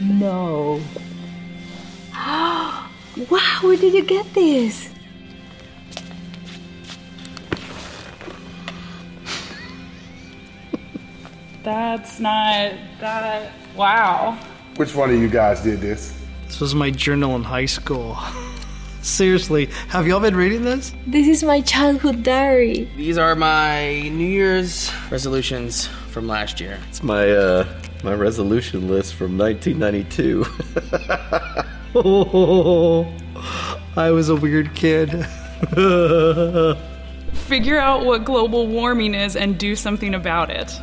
No. 0.00 0.82
wow, 2.14 3.58
where 3.62 3.76
did 3.76 3.94
you 3.94 4.04
get 4.04 4.32
this? 4.34 4.89
That's 11.62 12.20
not 12.20 12.72
that. 13.00 13.52
Wow. 13.76 14.38
Which 14.76 14.94
one 14.94 15.10
of 15.10 15.16
you 15.16 15.28
guys 15.28 15.62
did 15.62 15.80
this? 15.80 16.14
This 16.46 16.60
was 16.60 16.74
my 16.74 16.90
journal 16.90 17.36
in 17.36 17.42
high 17.42 17.66
school. 17.66 18.16
Seriously, 19.02 19.66
have 19.88 20.06
y'all 20.06 20.20
been 20.20 20.36
reading 20.36 20.62
this? 20.62 20.92
This 21.06 21.26
is 21.26 21.42
my 21.42 21.62
childhood 21.62 22.22
diary. 22.22 22.90
These 22.96 23.16
are 23.16 23.34
my 23.34 24.08
New 24.10 24.26
Year's 24.26 24.90
resolutions 25.10 25.86
from 25.86 26.28
last 26.28 26.60
year. 26.60 26.78
It's 26.88 27.02
my 27.02 27.30
uh, 27.30 27.66
my 28.04 28.14
resolution 28.14 28.88
list 28.88 29.14
from 29.14 29.38
1992. 29.38 30.44
Oh, 31.94 33.12
I 33.96 34.10
was 34.10 34.28
a 34.28 34.36
weird 34.36 34.74
kid. 34.74 35.10
Figure 37.32 37.78
out 37.78 38.04
what 38.04 38.24
global 38.24 38.66
warming 38.66 39.14
is 39.14 39.34
and 39.34 39.58
do 39.58 39.74
something 39.74 40.14
about 40.14 40.50
it. 40.50 40.78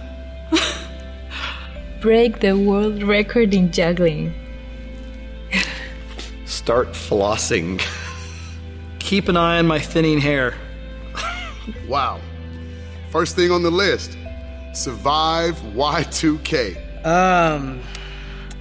Break 2.01 2.39
the 2.41 2.53
world 2.57 3.01
record 3.03 3.53
in 3.53 3.71
juggling. 3.71 4.33
Start 6.45 6.89
flossing. 6.89 7.81
Keep 8.99 9.29
an 9.29 9.37
eye 9.37 9.57
on 9.57 9.67
my 9.67 9.79
thinning 9.79 10.19
hair. 10.19 10.53
Wow. 11.85 12.21
First 13.09 13.35
thing 13.35 13.51
on 13.51 13.61
the 13.61 13.71
list 13.71 14.17
survive 14.73 15.55
Y2K. 15.73 17.05
Um, 17.05 17.81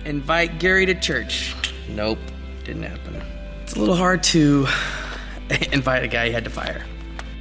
invite 0.04 0.58
Gary 0.58 0.86
to 0.86 0.94
church. 0.94 1.54
Nope, 1.88 2.18
didn't 2.64 2.82
happen. 2.82 3.22
It's 3.62 3.74
a 3.74 3.78
little 3.78 3.94
hard 3.96 4.22
to 4.24 4.66
invite 5.72 6.02
a 6.02 6.08
guy 6.08 6.24
you 6.24 6.32
had 6.32 6.44
to 6.44 6.50
fire. 6.50 6.84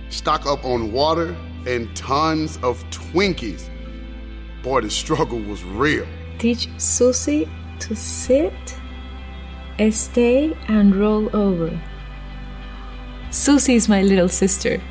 Stock 0.10 0.46
up 0.46 0.64
on 0.66 0.92
water 0.92 1.36
and 1.66 1.96
tons 1.96 2.58
of 2.58 2.84
Twinkies. 2.90 3.70
Boy, 4.66 4.82
the 4.82 4.90
struggle 4.90 5.38
was 5.38 5.64
real. 5.64 6.08
Teach 6.40 6.68
Susie 6.80 7.48
to 7.78 7.96
sit, 7.96 8.76
stay, 9.92 10.58
and 10.68 10.96
roll 10.96 11.30
over. 11.36 11.80
Susie 13.30 13.76
is 13.76 13.88
my 13.88 14.02
little 14.02 14.28
sister. 14.28 14.82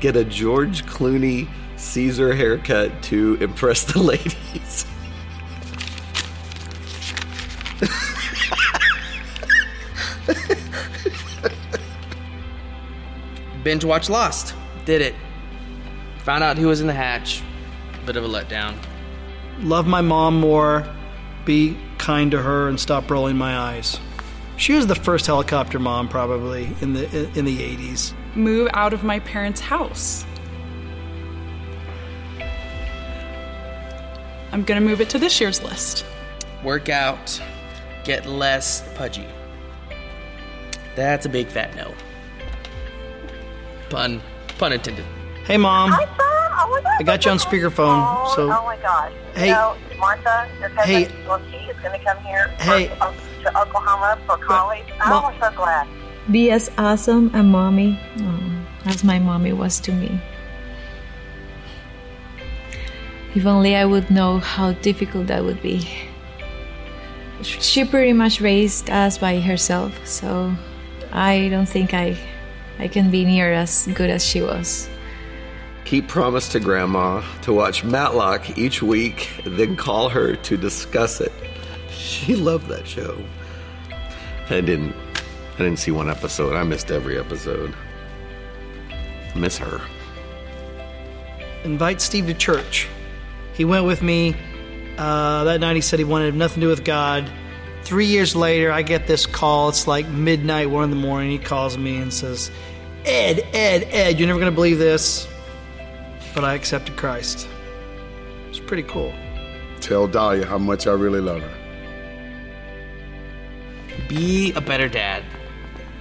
Get 0.00 0.16
a 0.16 0.24
George 0.24 0.84
Clooney 0.84 1.48
Caesar 1.76 2.34
haircut 2.34 3.04
to 3.04 3.38
impress 3.40 3.84
the 3.84 4.00
ladies. 4.02 4.84
Binge 13.62 13.84
watch 13.84 14.10
Lost. 14.10 14.56
Did 14.86 15.02
it. 15.02 15.14
Found 16.24 16.42
out 16.42 16.58
who 16.58 16.66
was 16.66 16.80
in 16.80 16.88
the 16.88 16.92
hatch. 16.92 17.44
Bit 18.06 18.16
of 18.16 18.24
a 18.24 18.28
letdown. 18.28 18.76
Love 19.60 19.86
my 19.86 20.00
mom 20.00 20.40
more. 20.40 20.86
Be 21.44 21.76
kind 21.98 22.30
to 22.32 22.42
her 22.42 22.68
and 22.68 22.78
stop 22.78 23.10
rolling 23.10 23.36
my 23.36 23.56
eyes. 23.56 23.98
She 24.56 24.72
was 24.74 24.86
the 24.86 24.94
first 24.94 25.26
helicopter 25.26 25.78
mom, 25.78 26.08
probably 26.08 26.74
in 26.80 26.92
the 26.92 27.04
in 27.38 27.44
the 27.44 27.58
80s. 27.58 28.12
Move 28.34 28.68
out 28.74 28.92
of 28.92 29.02
my 29.04 29.20
parents' 29.20 29.60
house. 29.60 30.24
I'm 34.52 34.64
gonna 34.64 34.80
move 34.80 35.00
it 35.00 35.08
to 35.10 35.18
this 35.18 35.40
year's 35.40 35.62
list. 35.62 36.04
Work 36.62 36.88
out. 36.88 37.40
Get 38.04 38.26
less 38.26 38.82
pudgy. 38.96 39.26
That's 40.94 41.24
a 41.24 41.28
big 41.28 41.48
fat 41.48 41.74
no. 41.74 41.94
Pun. 43.88 44.20
Pun 44.58 44.72
intended. 44.72 45.04
Hey, 45.44 45.56
mom. 45.56 45.92
Hi, 46.52 46.68
Bob. 46.68 46.82
Oh. 46.84 46.96
I 47.00 47.02
got 47.02 47.24
you 47.24 47.30
on 47.30 47.38
speakerphone, 47.38 48.04
Oh, 48.06 48.32
so- 48.36 48.50
oh 48.52 48.64
my 48.64 48.76
gosh. 48.76 49.12
Hey. 49.34 49.46
You 49.48 49.52
know, 49.54 49.76
Martha, 49.98 50.48
your 50.60 50.68
cousin, 50.70 50.84
Hey. 51.04 51.08
well, 51.26 51.40
she 51.50 51.56
is 51.56 51.76
going 51.80 51.98
to 51.98 52.04
come 52.04 52.18
here 52.24 52.48
Hey. 52.58 52.88
for, 52.88 53.12
to 53.44 53.58
Oklahoma 53.60 54.18
for 54.26 54.36
college. 54.38 54.84
Mom- 55.06 55.24
I'm 55.26 55.40
so 55.40 55.50
glad. 55.56 55.88
Be 56.30 56.50
as 56.50 56.70
awesome 56.78 57.30
a 57.34 57.42
mommy 57.42 57.98
oh, 58.20 58.64
as 58.84 59.02
my 59.02 59.18
mommy 59.18 59.52
was 59.52 59.80
to 59.80 59.92
me. 59.92 60.20
If 63.34 63.46
only 63.46 63.74
I 63.76 63.84
would 63.86 64.10
know 64.10 64.38
how 64.38 64.72
difficult 64.72 65.26
that 65.28 65.42
would 65.44 65.62
be. 65.62 65.88
She 67.42 67.84
pretty 67.84 68.12
much 68.12 68.40
raised 68.40 68.90
us 68.90 69.18
by 69.18 69.40
herself, 69.40 70.06
so 70.06 70.54
I 71.12 71.48
don't 71.50 71.66
think 71.68 71.92
I, 71.94 72.16
I 72.78 72.86
can 72.88 73.10
be 73.10 73.24
near 73.24 73.52
as 73.52 73.88
good 73.94 74.10
as 74.10 74.24
she 74.24 74.42
was. 74.42 74.88
Keep 75.92 76.08
promise 76.08 76.48
to 76.48 76.58
Grandma 76.58 77.22
to 77.42 77.52
watch 77.52 77.84
Matlock 77.84 78.56
each 78.56 78.82
week, 78.82 79.28
then 79.44 79.76
call 79.76 80.08
her 80.08 80.34
to 80.36 80.56
discuss 80.56 81.20
it. 81.20 81.30
She 81.90 82.34
loved 82.34 82.68
that 82.68 82.86
show. 82.86 83.22
I 84.48 84.62
didn't. 84.62 84.96
I 85.52 85.58
didn't 85.58 85.76
see 85.76 85.90
one 85.90 86.08
episode. 86.08 86.56
I 86.56 86.62
missed 86.62 86.90
every 86.90 87.18
episode. 87.18 87.74
Miss 89.36 89.58
her. 89.58 89.82
Invite 91.62 92.00
Steve 92.00 92.24
to 92.28 92.32
church. 92.32 92.88
He 93.52 93.66
went 93.66 93.84
with 93.84 94.00
me. 94.00 94.34
Uh, 94.96 95.44
that 95.44 95.60
night 95.60 95.76
he 95.76 95.82
said 95.82 95.98
he 95.98 96.06
wanted 96.06 96.34
nothing 96.34 96.62
to 96.62 96.68
do 96.68 96.70
with 96.70 96.84
God. 96.84 97.30
Three 97.82 98.06
years 98.06 98.34
later, 98.34 98.72
I 98.72 98.80
get 98.80 99.06
this 99.06 99.26
call. 99.26 99.68
It's 99.68 99.86
like 99.86 100.08
midnight, 100.08 100.70
one 100.70 100.84
in 100.84 100.90
the 100.90 100.96
morning. 100.96 101.32
He 101.32 101.38
calls 101.38 101.76
me 101.76 101.98
and 101.98 102.10
says, 102.10 102.50
Ed, 103.04 103.40
Ed, 103.52 103.86
Ed, 103.90 104.18
you're 104.18 104.26
never 104.26 104.40
going 104.40 104.50
to 104.50 104.54
believe 104.54 104.78
this, 104.78 105.28
but 106.34 106.44
I 106.44 106.54
accepted 106.54 106.96
Christ. 106.96 107.48
It's 108.48 108.58
pretty 108.58 108.82
cool. 108.84 109.12
Tell 109.80 110.06
Dahlia 110.06 110.46
how 110.46 110.58
much 110.58 110.86
I 110.86 110.92
really 110.92 111.20
love 111.20 111.42
her. 111.42 111.58
Be 114.08 114.52
a 114.54 114.60
better 114.60 114.88
dad. 114.88 115.24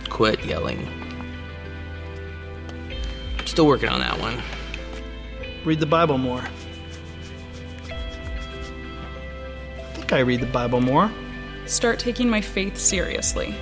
quit 0.09 0.43
yelling. 0.45 0.87
I'm 3.39 3.47
still 3.47 3.65
working 3.65 3.89
on 3.89 3.99
that 4.01 4.19
one. 4.19 4.41
Read 5.65 5.79
the 5.79 5.85
Bible 5.85 6.17
more. 6.17 6.43
I 7.89 7.93
think 9.93 10.13
I 10.13 10.19
read 10.19 10.41
the 10.41 10.47
Bible 10.47 10.81
more. 10.81 11.11
Start 11.65 11.99
taking 11.99 12.29
my 12.29 12.41
faith 12.41 12.77
seriously. 12.77 13.55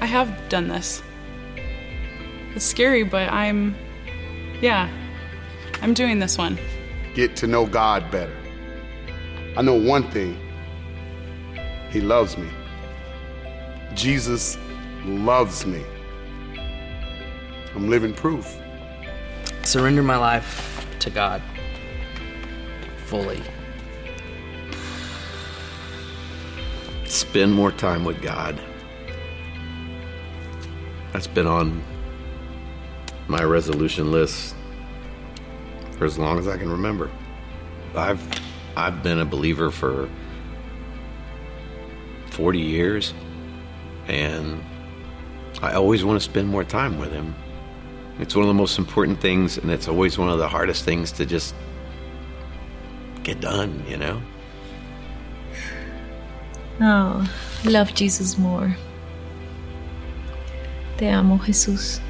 I 0.00 0.06
have 0.06 0.48
done 0.48 0.68
this. 0.68 1.02
It's 2.54 2.64
scary, 2.64 3.04
but 3.04 3.30
I'm. 3.32 3.76
Yeah, 4.60 4.90
I'm 5.82 5.94
doing 5.94 6.18
this 6.18 6.36
one. 6.36 6.58
Get 7.14 7.36
to 7.36 7.46
know 7.46 7.66
God 7.66 8.10
better. 8.10 8.36
I 9.56 9.62
know 9.62 9.74
one 9.74 10.10
thing 10.10 10.38
He 11.90 12.00
loves 12.00 12.36
me. 12.36 12.48
Jesus 13.94 14.58
loves 15.04 15.64
me. 15.66 15.84
I'm 17.74 17.88
living 17.88 18.12
proof. 18.12 18.56
Surrender 19.62 20.02
my 20.02 20.16
life 20.16 20.86
to 21.00 21.10
God 21.10 21.42
fully. 23.08 23.42
Spend 27.06 27.54
more 27.54 27.72
time 27.72 28.04
with 28.04 28.20
God. 28.20 28.60
That's 31.12 31.26
been 31.26 31.46
on 31.46 31.82
my 33.28 33.42
resolution 33.42 34.10
list 34.10 34.54
for 35.98 36.06
as 36.06 36.18
long 36.18 36.38
as 36.38 36.48
I 36.48 36.56
can 36.56 36.70
remember. 36.70 37.10
I've 37.94 38.22
I've 38.76 39.02
been 39.02 39.18
a 39.18 39.24
believer 39.24 39.70
for 39.70 40.08
40 42.30 42.58
years 42.58 43.12
and 44.06 44.62
I 45.60 45.74
always 45.74 46.04
want 46.04 46.20
to 46.20 46.24
spend 46.24 46.48
more 46.48 46.64
time 46.64 46.98
with 46.98 47.12
him. 47.12 47.34
It's 48.20 48.34
one 48.34 48.44
of 48.44 48.48
the 48.48 48.54
most 48.54 48.78
important 48.78 49.20
things 49.20 49.58
and 49.58 49.70
it's 49.70 49.88
always 49.88 50.18
one 50.18 50.28
of 50.28 50.38
the 50.38 50.48
hardest 50.48 50.84
things 50.84 51.12
to 51.12 51.26
just 51.26 51.54
get 53.24 53.40
done, 53.40 53.84
you 53.88 53.96
know? 53.96 54.22
Oh, 56.80 57.28
love 57.64 57.94
Jesus 57.94 58.38
more. 58.38 58.76
Te 60.96 61.08
amo, 61.08 61.36
Jesús. 61.38 62.00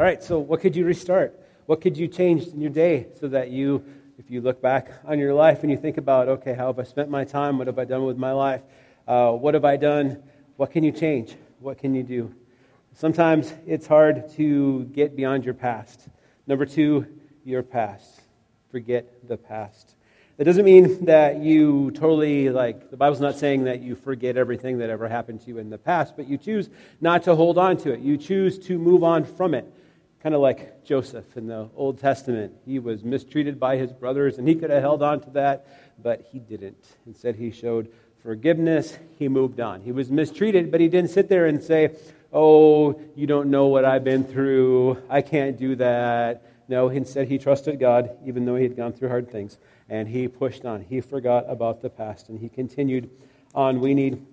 All 0.00 0.06
right, 0.06 0.22
so 0.22 0.38
what 0.38 0.62
could 0.62 0.74
you 0.74 0.86
restart? 0.86 1.38
What 1.66 1.82
could 1.82 1.94
you 1.94 2.08
change 2.08 2.46
in 2.46 2.58
your 2.58 2.70
day 2.70 3.08
so 3.20 3.28
that 3.28 3.50
you, 3.50 3.84
if 4.18 4.30
you 4.30 4.40
look 4.40 4.62
back 4.62 4.90
on 5.04 5.18
your 5.18 5.34
life 5.34 5.60
and 5.60 5.70
you 5.70 5.76
think 5.76 5.98
about, 5.98 6.26
okay, 6.26 6.54
how 6.54 6.68
have 6.68 6.78
I 6.78 6.84
spent 6.84 7.10
my 7.10 7.22
time? 7.22 7.58
What 7.58 7.66
have 7.66 7.78
I 7.78 7.84
done 7.84 8.06
with 8.06 8.16
my 8.16 8.32
life? 8.32 8.62
Uh, 9.06 9.32
what 9.32 9.52
have 9.52 9.66
I 9.66 9.76
done? 9.76 10.22
What 10.56 10.70
can 10.70 10.84
you 10.84 10.90
change? 10.90 11.36
What 11.58 11.76
can 11.76 11.94
you 11.94 12.02
do? 12.02 12.34
Sometimes 12.94 13.52
it's 13.66 13.86
hard 13.86 14.30
to 14.36 14.84
get 14.84 15.16
beyond 15.16 15.44
your 15.44 15.52
past. 15.52 16.08
Number 16.46 16.64
two, 16.64 17.06
your 17.44 17.62
past. 17.62 18.22
Forget 18.70 19.28
the 19.28 19.36
past. 19.36 19.96
That 20.38 20.44
doesn't 20.44 20.64
mean 20.64 21.04
that 21.04 21.40
you 21.40 21.90
totally, 21.90 22.48
like, 22.48 22.90
the 22.90 22.96
Bible's 22.96 23.20
not 23.20 23.36
saying 23.36 23.64
that 23.64 23.82
you 23.82 23.96
forget 23.96 24.38
everything 24.38 24.78
that 24.78 24.88
ever 24.88 25.08
happened 25.08 25.42
to 25.42 25.48
you 25.48 25.58
in 25.58 25.68
the 25.68 25.76
past, 25.76 26.16
but 26.16 26.26
you 26.26 26.38
choose 26.38 26.70
not 27.02 27.24
to 27.24 27.34
hold 27.34 27.58
on 27.58 27.76
to 27.76 27.92
it. 27.92 28.00
You 28.00 28.16
choose 28.16 28.58
to 28.60 28.78
move 28.78 29.04
on 29.04 29.24
from 29.26 29.52
it. 29.52 29.70
Kind 30.22 30.34
of 30.34 30.42
like 30.42 30.84
Joseph 30.84 31.36
in 31.36 31.46
the 31.46 31.70
Old 31.74 31.98
Testament. 31.98 32.52
He 32.66 32.78
was 32.78 33.02
mistreated 33.02 33.58
by 33.58 33.76
his 33.76 33.90
brothers, 33.90 34.36
and 34.36 34.46
he 34.46 34.54
could 34.54 34.68
have 34.68 34.82
held 34.82 35.02
on 35.02 35.20
to 35.20 35.30
that, 35.30 35.66
but 36.02 36.28
he 36.30 36.38
didn't. 36.38 36.84
Instead, 37.06 37.36
he 37.36 37.50
showed 37.50 37.90
forgiveness. 38.22 38.98
He 39.18 39.28
moved 39.28 39.60
on. 39.60 39.80
He 39.80 39.92
was 39.92 40.10
mistreated, 40.10 40.70
but 40.70 40.80
he 40.80 40.88
didn't 40.88 41.10
sit 41.10 41.30
there 41.30 41.46
and 41.46 41.62
say, 41.62 41.96
Oh, 42.32 43.00
you 43.16 43.26
don't 43.26 43.50
know 43.50 43.68
what 43.68 43.86
I've 43.86 44.04
been 44.04 44.24
through. 44.24 45.02
I 45.08 45.22
can't 45.22 45.58
do 45.58 45.74
that. 45.76 46.46
No, 46.68 46.90
instead, 46.90 47.26
he 47.26 47.38
trusted 47.38 47.80
God, 47.80 48.10
even 48.24 48.44
though 48.44 48.56
he 48.56 48.62
had 48.62 48.76
gone 48.76 48.92
through 48.92 49.08
hard 49.08 49.32
things. 49.32 49.56
And 49.88 50.06
he 50.06 50.28
pushed 50.28 50.66
on. 50.66 50.82
He 50.82 51.00
forgot 51.00 51.46
about 51.48 51.80
the 51.80 51.90
past, 51.90 52.28
and 52.28 52.38
he 52.38 52.50
continued 52.50 53.08
on. 53.54 53.80
We 53.80 53.94
need 53.94 54.24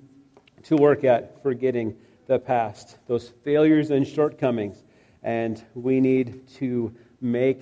to 0.64 0.76
work 0.76 1.06
at 1.06 1.42
forgetting 1.42 1.96
the 2.28 2.40
past, 2.40 2.98
those 3.08 3.30
failures 3.30 3.90
and 3.90 4.06
shortcomings 4.06 4.84
and 5.28 5.62
we 5.74 6.00
need 6.00 6.48
to 6.48 6.96
make 7.20 7.62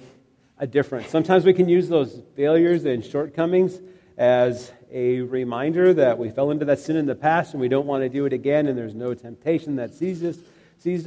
a 0.59 0.67
difference. 0.67 1.09
Sometimes 1.09 1.45
we 1.45 1.51
can 1.51 1.67
use 1.67 1.89
those 1.89 2.21
failures 2.35 2.85
and 2.85 3.03
shortcomings 3.03 3.81
as 4.19 4.71
a 4.91 5.21
reminder 5.21 5.91
that 5.95 6.19
we 6.19 6.29
fell 6.29 6.51
into 6.51 6.63
that 6.65 6.77
sin 6.77 6.95
in 6.95 7.07
the 7.07 7.15
past 7.15 7.53
and 7.53 7.59
we 7.59 7.67
don't 7.67 7.87
want 7.87 8.03
to 8.03 8.07
do 8.07 8.27
it 8.27 8.33
again, 8.33 8.67
and 8.67 8.77
there's 8.77 8.93
no 8.93 9.15
temptation 9.15 9.77
that 9.77 9.95
seized 9.95 10.23
us, 10.23 10.37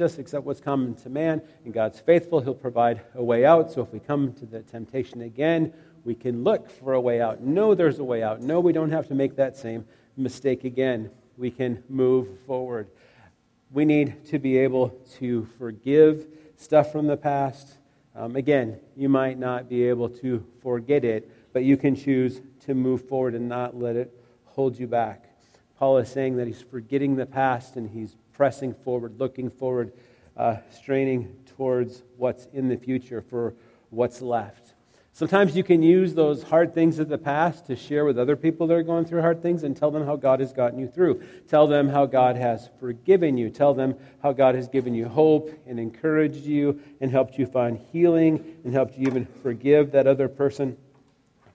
us 0.01 0.17
except 0.17 0.43
what's 0.43 0.59
common 0.59 0.95
to 0.95 1.09
man. 1.09 1.41
And 1.63 1.73
God's 1.73 2.01
faithful, 2.01 2.41
He'll 2.41 2.53
provide 2.53 2.99
a 3.15 3.23
way 3.23 3.45
out. 3.45 3.71
So 3.71 3.81
if 3.81 3.93
we 3.93 4.01
come 4.01 4.33
to 4.33 4.45
the 4.45 4.59
temptation 4.59 5.21
again, 5.21 5.71
we 6.03 6.13
can 6.13 6.43
look 6.43 6.69
for 6.69 6.91
a 6.91 6.99
way 6.99 7.21
out. 7.21 7.39
No, 7.39 7.73
there's 7.73 7.99
a 7.99 8.03
way 8.03 8.21
out. 8.21 8.41
No, 8.41 8.59
we 8.59 8.73
don't 8.73 8.91
have 8.91 9.07
to 9.07 9.15
make 9.15 9.37
that 9.37 9.55
same 9.55 9.85
mistake 10.17 10.65
again. 10.65 11.09
We 11.37 11.51
can 11.51 11.85
move 11.87 12.27
forward. 12.45 12.89
We 13.71 13.85
need 13.85 14.25
to 14.25 14.39
be 14.39 14.57
able 14.57 14.89
to 15.19 15.47
forgive 15.57 16.27
stuff 16.59 16.91
from 16.91 17.07
the 17.07 17.17
past. 17.17 17.77
Um, 18.15 18.35
again, 18.35 18.79
you 18.95 19.07
might 19.07 19.39
not 19.39 19.69
be 19.69 19.83
able 19.83 20.09
to 20.09 20.45
forget 20.61 21.05
it, 21.05 21.31
but 21.53 21.63
you 21.63 21.77
can 21.77 21.95
choose 21.95 22.41
to 22.65 22.75
move 22.75 23.07
forward 23.07 23.33
and 23.33 23.47
not 23.47 23.77
let 23.77 23.95
it 23.95 24.13
hold 24.45 24.77
you 24.77 24.85
back. 24.85 25.25
Paul 25.77 25.97
is 25.99 26.09
saying 26.09 26.35
that 26.35 26.45
he's 26.45 26.61
forgetting 26.61 27.15
the 27.15 27.25
past 27.25 27.77
and 27.77 27.89
he's 27.89 28.17
pressing 28.33 28.73
forward, 28.73 29.19
looking 29.19 29.49
forward, 29.49 29.93
uh, 30.35 30.57
straining 30.69 31.33
towards 31.55 32.03
what's 32.17 32.47
in 32.53 32.67
the 32.67 32.75
future 32.75 33.21
for 33.21 33.55
what's 33.89 34.21
left. 34.21 34.73
Sometimes 35.19 35.53
you 35.53 35.65
can 35.65 35.83
use 35.83 36.13
those 36.13 36.43
hard 36.43 36.73
things 36.73 36.97
of 36.97 37.09
the 37.09 37.17
past 37.17 37.65
to 37.65 37.75
share 37.75 38.05
with 38.05 38.17
other 38.17 38.37
people 38.37 38.67
that 38.67 38.73
are 38.73 38.83
going 38.83 39.03
through 39.03 39.19
hard 39.19 39.41
things 39.41 39.63
and 39.63 39.75
tell 39.75 39.91
them 39.91 40.05
how 40.05 40.15
God 40.15 40.39
has 40.39 40.53
gotten 40.53 40.79
you 40.79 40.87
through. 40.87 41.21
Tell 41.49 41.67
them 41.67 41.89
how 41.89 42.05
God 42.05 42.37
has 42.37 42.69
forgiven 42.79 43.37
you. 43.37 43.49
Tell 43.49 43.73
them 43.73 43.95
how 44.23 44.31
God 44.31 44.55
has 44.55 44.69
given 44.69 44.93
you 44.93 45.09
hope 45.09 45.51
and 45.67 45.77
encouraged 45.77 46.45
you 46.45 46.79
and 47.01 47.11
helped 47.11 47.37
you 47.37 47.45
find 47.45 47.77
healing 47.91 48.61
and 48.63 48.73
helped 48.73 48.97
you 48.97 49.07
even 49.07 49.25
forgive 49.43 49.91
that 49.91 50.07
other 50.07 50.29
person. 50.29 50.77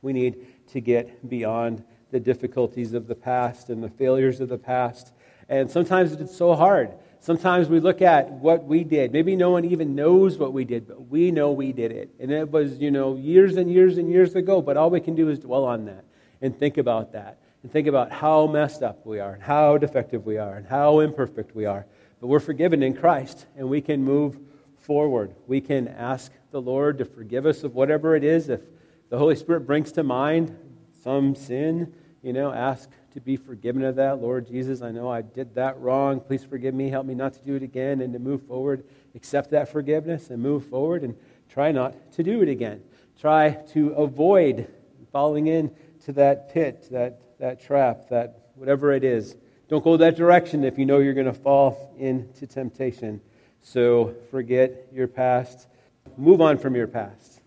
We 0.03 0.13
need 0.13 0.47
to 0.73 0.83
get 0.83 1.27
beyond 1.27 1.85
the 2.11 2.21
difficulties 2.21 2.93
of 2.93 3.07
the 3.07 3.15
past 3.15 3.71
and 3.71 3.83
the 3.83 3.89
failures 3.89 4.43
of 4.43 4.51
the 4.51 4.59
past. 4.59 5.15
And 5.49 5.71
sometimes 5.71 6.13
it's 6.13 6.37
so 6.37 6.55
hard. 6.55 6.93
Sometimes 7.25 7.71
we 7.71 7.81
look 7.81 8.03
at 8.03 8.31
what 8.33 8.65
we 8.65 8.85
did. 8.85 9.11
Maybe 9.11 9.35
no 9.35 9.49
one 9.49 9.65
even 9.65 9.95
knows 9.95 10.37
what 10.37 10.53
we 10.53 10.67
did, 10.67 10.87
but 10.87 11.09
we 11.09 11.31
know 11.31 11.53
we 11.53 11.73
did 11.73 11.91
it. 11.91 12.11
And 12.21 12.31
it 12.31 12.51
was, 12.51 12.79
you 12.79 12.91
know, 12.91 13.17
years 13.17 13.57
and 13.57 13.73
years 13.73 13.97
and 13.97 14.11
years 14.11 14.35
ago, 14.35 14.61
but 14.61 14.77
all 14.77 14.91
we 14.91 15.01
can 15.01 15.15
do 15.15 15.31
is 15.31 15.39
dwell 15.39 15.65
on 15.65 15.87
that 15.87 16.05
and 16.43 16.55
think 16.55 16.77
about 16.77 17.13
that 17.13 17.39
and 17.63 17.73
think 17.73 17.87
about 17.87 18.13
how 18.13 18.47
messed 18.47 18.83
up 18.83 19.07
we 19.07 19.21
are 19.21 19.33
and 19.33 19.43
how 19.43 19.79
defective 19.79 20.27
we 20.27 20.37
are 20.37 20.57
and 20.57 20.67
how 20.67 21.01
imperfect 21.01 21.57
we 21.57 21.65
are. 21.65 21.87
But 22.21 22.27
we're 22.27 22.41
forgiven 22.41 22.83
in 22.83 22.95
Christ 22.95 23.47
and 23.57 23.71
we 23.71 23.81
can 23.81 24.05
move 24.05 24.39
forward. 24.77 25.35
We 25.47 25.63
can 25.63 25.89
ask 25.89 26.31
the 26.51 26.61
Lord 26.61 26.99
to 26.99 27.07
forgive 27.07 27.47
us 27.47 27.65
of 27.65 27.75
whatever 27.75 28.15
it 28.15 28.23
is. 28.23 28.51
If 28.51 28.61
the 29.09 29.17
Holy 29.17 29.37
Spirit 29.37 29.61
brings 29.61 29.93
to 29.93 30.03
mind 30.03 30.55
some 31.03 31.35
sin, 31.35 31.95
you 32.23 32.35
know, 32.35 32.53
ask 32.53 32.91
to 33.15 33.21
be 33.21 33.37
forgiven 33.37 33.85
of 33.85 33.97
that. 33.97 34.21
Lord 34.21 34.47
Jesus, 34.47 34.83
I 34.83 34.91
know 34.91 35.09
I 35.09 35.23
did 35.23 35.55
that 35.55 35.79
wrong. 35.79 36.21
Please 36.21 36.45
forgive 36.45 36.75
me. 36.75 36.91
Help 36.91 37.07
me 37.07 37.15
not 37.15 37.33
to 37.35 37.41
do 37.41 37.55
it 37.55 37.63
again 37.63 38.01
and 38.01 38.13
to 38.13 38.19
move 38.19 38.43
forward. 38.43 38.85
Accept 39.15 39.51
that 39.51 39.69
forgiveness 39.71 40.31
and 40.31 40.43
move 40.43 40.67
forward 40.67 41.05
and 41.05 41.17
try 41.49 41.71
not 41.71 42.13
to 42.13 42.25
do 42.25 42.43
it 42.43 42.49
again. 42.49 42.83
Try 43.21 43.53
to 43.73 43.91
avoid 43.91 44.67
falling 45.13 45.47
into 45.47 46.13
that 46.13 46.53
pit, 46.53 46.89
that, 46.91 47.39
that 47.39 47.63
trap, 47.63 48.09
that 48.11 48.51
whatever 48.57 48.93
it 48.93 49.05
is. 49.05 49.37
Don't 49.69 49.85
go 49.85 49.97
that 49.97 50.17
direction 50.17 50.65
if 50.65 50.77
you 50.77 50.85
know 50.85 50.99
you're 50.99 51.15
going 51.15 51.27
to 51.27 51.33
fall 51.33 51.95
into 51.97 52.49
temptation. 52.49 53.21
So 53.63 54.15
forget 54.33 54.89
your 54.93 55.07
past. 55.07 55.69
Move 56.17 56.41
on 56.41 56.59
from 56.59 56.75
your 56.75 56.89
past. 56.89 57.41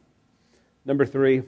Number 0.86 1.06
three, 1.06 1.43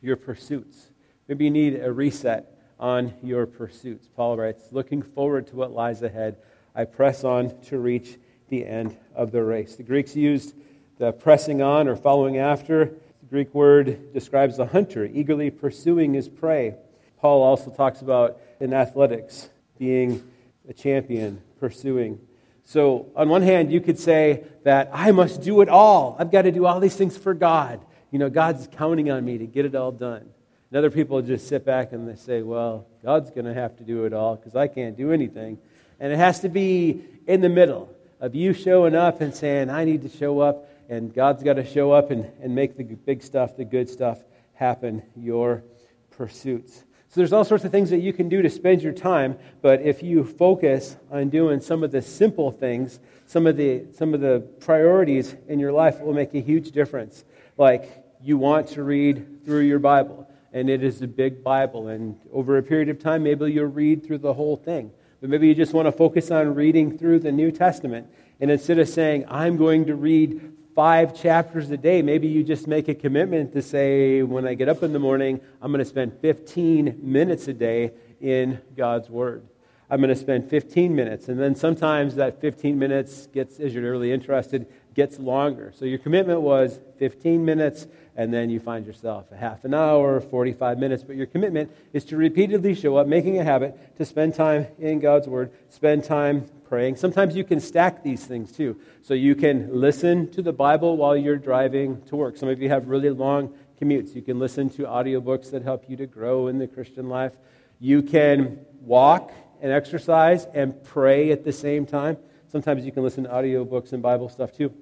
your 0.00 0.16
pursuits. 0.16 0.88
Maybe 1.28 1.44
you 1.44 1.50
need 1.50 1.80
a 1.80 1.92
reset 1.92 2.51
on 2.82 3.14
your 3.22 3.46
pursuits. 3.46 4.08
Paul 4.16 4.36
writes, 4.36 4.64
Looking 4.72 5.02
forward 5.02 5.46
to 5.46 5.56
what 5.56 5.70
lies 5.70 6.02
ahead, 6.02 6.36
I 6.74 6.84
press 6.84 7.22
on 7.22 7.58
to 7.66 7.78
reach 7.78 8.18
the 8.48 8.66
end 8.66 8.98
of 9.14 9.30
the 9.30 9.42
race. 9.42 9.76
The 9.76 9.84
Greeks 9.84 10.16
used 10.16 10.54
the 10.98 11.12
pressing 11.12 11.62
on 11.62 11.86
or 11.86 11.94
following 11.94 12.38
after. 12.38 12.86
The 12.86 13.26
Greek 13.30 13.54
word 13.54 14.12
describes 14.12 14.58
a 14.58 14.66
hunter 14.66 15.06
eagerly 15.06 15.50
pursuing 15.50 16.12
his 16.12 16.28
prey. 16.28 16.74
Paul 17.18 17.42
also 17.42 17.70
talks 17.70 18.02
about 18.02 18.40
in 18.60 18.74
athletics 18.74 19.48
being 19.78 20.28
a 20.68 20.72
champion, 20.72 21.40
pursuing. 21.60 22.18
So, 22.64 23.06
on 23.14 23.28
one 23.28 23.42
hand, 23.42 23.72
you 23.72 23.80
could 23.80 23.98
say 23.98 24.44
that 24.64 24.90
I 24.92 25.12
must 25.12 25.42
do 25.42 25.60
it 25.60 25.68
all. 25.68 26.16
I've 26.18 26.32
got 26.32 26.42
to 26.42 26.52
do 26.52 26.66
all 26.66 26.80
these 26.80 26.96
things 26.96 27.16
for 27.16 27.32
God. 27.32 27.80
You 28.10 28.18
know, 28.18 28.28
God's 28.28 28.68
counting 28.72 29.10
on 29.10 29.24
me 29.24 29.38
to 29.38 29.46
get 29.46 29.66
it 29.66 29.74
all 29.76 29.92
done. 29.92 30.28
And 30.72 30.78
other 30.78 30.90
people 30.90 31.20
just 31.20 31.48
sit 31.48 31.66
back 31.66 31.92
and 31.92 32.08
they 32.08 32.16
say, 32.16 32.40
well, 32.40 32.86
God's 33.04 33.28
going 33.28 33.44
to 33.44 33.52
have 33.52 33.76
to 33.76 33.84
do 33.84 34.06
it 34.06 34.14
all 34.14 34.36
because 34.36 34.56
I 34.56 34.68
can't 34.68 34.96
do 34.96 35.12
anything. 35.12 35.58
And 36.00 36.10
it 36.10 36.16
has 36.16 36.40
to 36.40 36.48
be 36.48 37.04
in 37.26 37.42
the 37.42 37.50
middle 37.50 37.94
of 38.20 38.34
you 38.34 38.54
showing 38.54 38.94
up 38.94 39.20
and 39.20 39.34
saying, 39.34 39.68
I 39.68 39.84
need 39.84 40.00
to 40.00 40.08
show 40.08 40.40
up, 40.40 40.70
and 40.88 41.12
God's 41.12 41.42
got 41.42 41.56
to 41.56 41.66
show 41.66 41.92
up 41.92 42.10
and, 42.10 42.24
and 42.40 42.54
make 42.54 42.74
the 42.78 42.84
big 42.84 43.22
stuff, 43.22 43.54
the 43.54 43.66
good 43.66 43.90
stuff 43.90 44.20
happen, 44.54 45.02
your 45.14 45.62
pursuits. 46.10 46.84
So 47.10 47.20
there's 47.20 47.34
all 47.34 47.44
sorts 47.44 47.64
of 47.64 47.70
things 47.70 47.90
that 47.90 48.00
you 48.00 48.14
can 48.14 48.30
do 48.30 48.40
to 48.40 48.48
spend 48.48 48.80
your 48.80 48.94
time, 48.94 49.36
but 49.60 49.82
if 49.82 50.02
you 50.02 50.24
focus 50.24 50.96
on 51.10 51.28
doing 51.28 51.60
some 51.60 51.84
of 51.84 51.92
the 51.92 52.00
simple 52.00 52.50
things, 52.50 52.98
some 53.26 53.46
of 53.46 53.58
the, 53.58 53.84
some 53.92 54.14
of 54.14 54.22
the 54.22 54.40
priorities 54.60 55.36
in 55.48 55.58
your 55.58 55.72
life, 55.72 56.00
will 56.00 56.14
make 56.14 56.32
a 56.32 56.40
huge 56.40 56.70
difference. 56.70 57.26
Like 57.58 58.06
you 58.22 58.38
want 58.38 58.68
to 58.68 58.82
read 58.82 59.44
through 59.44 59.64
your 59.64 59.78
Bible 59.78 60.30
and 60.52 60.68
it 60.68 60.84
is 60.84 61.02
a 61.02 61.06
big 61.06 61.42
Bible. 61.42 61.88
And 61.88 62.18
over 62.32 62.58
a 62.58 62.62
period 62.62 62.88
of 62.88 62.98
time, 62.98 63.22
maybe 63.22 63.50
you'll 63.52 63.66
read 63.66 64.04
through 64.04 64.18
the 64.18 64.34
whole 64.34 64.56
thing. 64.56 64.90
But 65.20 65.30
maybe 65.30 65.46
you 65.46 65.54
just 65.54 65.72
want 65.72 65.86
to 65.86 65.92
focus 65.92 66.30
on 66.30 66.54
reading 66.54 66.98
through 66.98 67.20
the 67.20 67.32
New 67.32 67.50
Testament. 67.50 68.08
And 68.40 68.50
instead 68.50 68.78
of 68.78 68.88
saying, 68.88 69.24
I'm 69.28 69.56
going 69.56 69.86
to 69.86 69.94
read 69.94 70.52
five 70.74 71.14
chapters 71.14 71.70
a 71.70 71.76
day, 71.76 72.02
maybe 72.02 72.28
you 72.28 72.42
just 72.42 72.66
make 72.66 72.88
a 72.88 72.94
commitment 72.94 73.52
to 73.52 73.62
say, 73.62 74.22
when 74.22 74.46
I 74.46 74.54
get 74.54 74.68
up 74.68 74.82
in 74.82 74.92
the 74.92 74.98
morning, 74.98 75.40
I'm 75.60 75.70
going 75.70 75.84
to 75.84 75.88
spend 75.88 76.18
15 76.20 76.98
minutes 77.02 77.46
a 77.48 77.52
day 77.52 77.92
in 78.20 78.60
God's 78.76 79.08
Word. 79.08 79.46
I'm 79.90 80.00
going 80.00 80.08
to 80.08 80.16
spend 80.16 80.48
15 80.48 80.94
minutes. 80.94 81.28
And 81.28 81.38
then 81.38 81.54
sometimes 81.54 82.14
that 82.14 82.40
15 82.40 82.78
minutes 82.78 83.26
gets, 83.26 83.60
as 83.60 83.74
you're 83.74 83.90
really 83.90 84.10
interested, 84.10 84.66
gets 84.94 85.18
longer. 85.18 85.72
So 85.76 85.84
your 85.84 85.98
commitment 85.98 86.40
was 86.40 86.80
15 86.98 87.44
minutes 87.44 87.86
and 88.16 88.32
then 88.32 88.50
you 88.50 88.60
find 88.60 88.86
yourself 88.86 89.30
a 89.32 89.36
half 89.36 89.64
an 89.64 89.74
hour, 89.74 90.20
45 90.20 90.78
minutes. 90.78 91.02
But 91.02 91.16
your 91.16 91.26
commitment 91.26 91.70
is 91.92 92.04
to 92.06 92.16
repeatedly 92.16 92.74
show 92.74 92.96
up, 92.96 93.06
making 93.06 93.38
a 93.38 93.44
habit 93.44 93.96
to 93.96 94.04
spend 94.04 94.34
time 94.34 94.66
in 94.78 95.00
God's 95.00 95.28
Word, 95.28 95.50
spend 95.70 96.04
time 96.04 96.46
praying. 96.68 96.96
Sometimes 96.96 97.36
you 97.36 97.44
can 97.44 97.60
stack 97.60 98.02
these 98.02 98.24
things 98.24 98.52
too. 98.52 98.78
So 99.02 99.14
you 99.14 99.34
can 99.34 99.80
listen 99.80 100.30
to 100.32 100.42
the 100.42 100.52
Bible 100.52 100.96
while 100.96 101.16
you're 101.16 101.36
driving 101.36 102.02
to 102.02 102.16
work. 102.16 102.36
Some 102.36 102.48
of 102.48 102.60
you 102.60 102.68
have 102.68 102.88
really 102.88 103.10
long 103.10 103.54
commutes. 103.80 104.14
You 104.14 104.22
can 104.22 104.38
listen 104.38 104.70
to 104.70 104.82
audiobooks 104.82 105.50
that 105.50 105.62
help 105.62 105.88
you 105.88 105.96
to 105.96 106.06
grow 106.06 106.48
in 106.48 106.58
the 106.58 106.66
Christian 106.66 107.08
life. 107.08 107.32
You 107.78 108.02
can 108.02 108.64
walk 108.80 109.32
and 109.60 109.72
exercise 109.72 110.46
and 110.54 110.82
pray 110.84 111.30
at 111.32 111.44
the 111.44 111.52
same 111.52 111.86
time. 111.86 112.16
Sometimes 112.48 112.84
you 112.84 112.92
can 112.92 113.02
listen 113.02 113.24
to 113.24 113.30
audiobooks 113.30 113.92
and 113.92 114.02
Bible 114.02 114.28
stuff 114.28 114.52
too. 114.52 114.72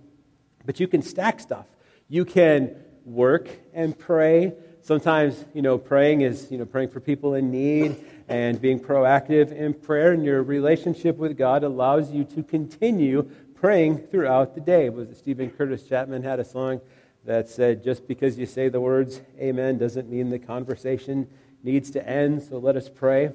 But 0.67 0.81
you 0.81 0.89
can 0.89 1.03
stack 1.03 1.41
stuff. 1.41 1.67
You 2.09 2.25
can 2.25 2.77
work 3.05 3.49
and 3.75 3.99
pray. 3.99 4.53
Sometimes, 4.83 5.45
you 5.55 5.63
know, 5.63 5.79
praying 5.79 6.23
is, 6.23 6.51
you 6.51 6.59
know, 6.59 6.65
praying 6.65 6.89
for 6.89 7.01
people 7.01 7.35
in 7.35 7.51
need 7.51 7.97
and 8.29 8.61
being 8.61 8.81
proactive 8.81 9.53
in 9.53 9.75
prayer. 9.75 10.13
And 10.13 10.25
your 10.25 10.43
relationship 10.43 11.17
with 11.17 11.37
God 11.37 11.65
allows 11.65 12.11
you 12.11 12.25
to 12.25 12.43
continue 12.43 13.31
praying 13.55 13.99
throughout 13.99 14.55
the 14.55 14.61
day. 14.61 14.89
Was 14.89 15.11
it 15.11 15.19
Steven 15.19 15.51
Curtis 15.51 15.83
Chapman 15.83 16.23
had 16.23 16.41
a 16.41 16.45
song 16.45 16.81
that 17.27 17.49
said, 17.49 17.85
just 17.85 18.09
because 18.09 18.39
you 18.39 18.47
say 18.47 18.69
the 18.69 18.81
words 18.81 19.21
amen 19.39 19.77
doesn't 19.77 20.09
mean 20.09 20.31
the 20.31 20.39
conversation 20.39 21.29
needs 21.63 21.91
to 21.91 22.09
end, 22.09 22.43
so 22.43 22.57
let 22.57 22.77
us 22.77 22.89
pray. 22.89 23.31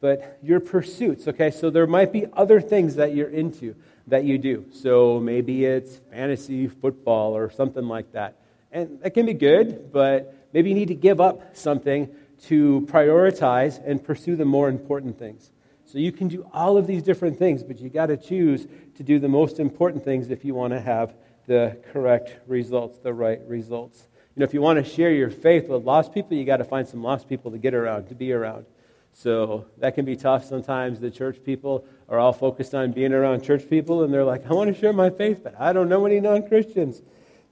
But 0.00 0.38
your 0.42 0.58
pursuits, 0.60 1.28
okay, 1.28 1.50
so 1.50 1.70
there 1.70 1.86
might 1.86 2.12
be 2.12 2.26
other 2.32 2.60
things 2.60 2.96
that 2.96 3.14
you're 3.14 3.30
into 3.30 3.76
that 4.08 4.24
you 4.24 4.38
do. 4.38 4.66
So 4.72 5.20
maybe 5.20 5.64
it's 5.64 5.96
fantasy 6.10 6.66
football 6.66 7.36
or 7.36 7.50
something 7.50 7.86
like 7.86 8.12
that. 8.12 8.36
And 8.70 9.00
that 9.00 9.14
can 9.14 9.26
be 9.26 9.34
good, 9.34 9.92
but 9.92 10.34
maybe 10.52 10.68
you 10.70 10.74
need 10.74 10.88
to 10.88 10.94
give 10.94 11.20
up 11.20 11.56
something 11.56 12.08
to 12.44 12.86
prioritize 12.90 13.82
and 13.84 14.02
pursue 14.02 14.36
the 14.36 14.44
more 14.44 14.68
important 14.68 15.18
things. 15.18 15.50
So 15.86 15.98
you 15.98 16.12
can 16.12 16.28
do 16.28 16.46
all 16.52 16.76
of 16.76 16.86
these 16.86 17.02
different 17.02 17.38
things, 17.38 17.62
but 17.62 17.80
you 17.80 17.88
got 17.88 18.06
to 18.06 18.16
choose 18.16 18.66
to 18.96 19.02
do 19.02 19.18
the 19.18 19.28
most 19.28 19.58
important 19.58 20.04
things 20.04 20.30
if 20.30 20.44
you 20.44 20.54
want 20.54 20.74
to 20.74 20.80
have 20.80 21.14
the 21.46 21.78
correct 21.92 22.36
results, 22.46 22.98
the 22.98 23.14
right 23.14 23.40
results. 23.46 24.06
You 24.36 24.40
know, 24.40 24.44
if 24.44 24.52
you 24.52 24.60
want 24.60 24.84
to 24.84 24.88
share 24.88 25.10
your 25.10 25.30
faith 25.30 25.66
with 25.68 25.84
lost 25.84 26.12
people, 26.12 26.36
you 26.36 26.44
got 26.44 26.58
to 26.58 26.64
find 26.64 26.86
some 26.86 27.02
lost 27.02 27.28
people 27.28 27.50
to 27.50 27.58
get 27.58 27.72
around, 27.72 28.08
to 28.08 28.14
be 28.14 28.32
around. 28.32 28.66
So 29.14 29.64
that 29.78 29.94
can 29.94 30.04
be 30.04 30.14
tough. 30.14 30.44
Sometimes 30.44 31.00
the 31.00 31.10
church 31.10 31.38
people 31.42 31.86
are 32.08 32.18
all 32.18 32.34
focused 32.34 32.74
on 32.74 32.92
being 32.92 33.12
around 33.12 33.42
church 33.42 33.68
people, 33.68 34.04
and 34.04 34.12
they're 34.12 34.24
like, 34.24 34.48
I 34.48 34.52
want 34.52 34.72
to 34.72 34.78
share 34.78 34.92
my 34.92 35.10
faith, 35.10 35.40
but 35.42 35.58
I 35.58 35.72
don't 35.72 35.88
know 35.88 36.04
any 36.06 36.20
non 36.20 36.46
Christians. 36.46 37.02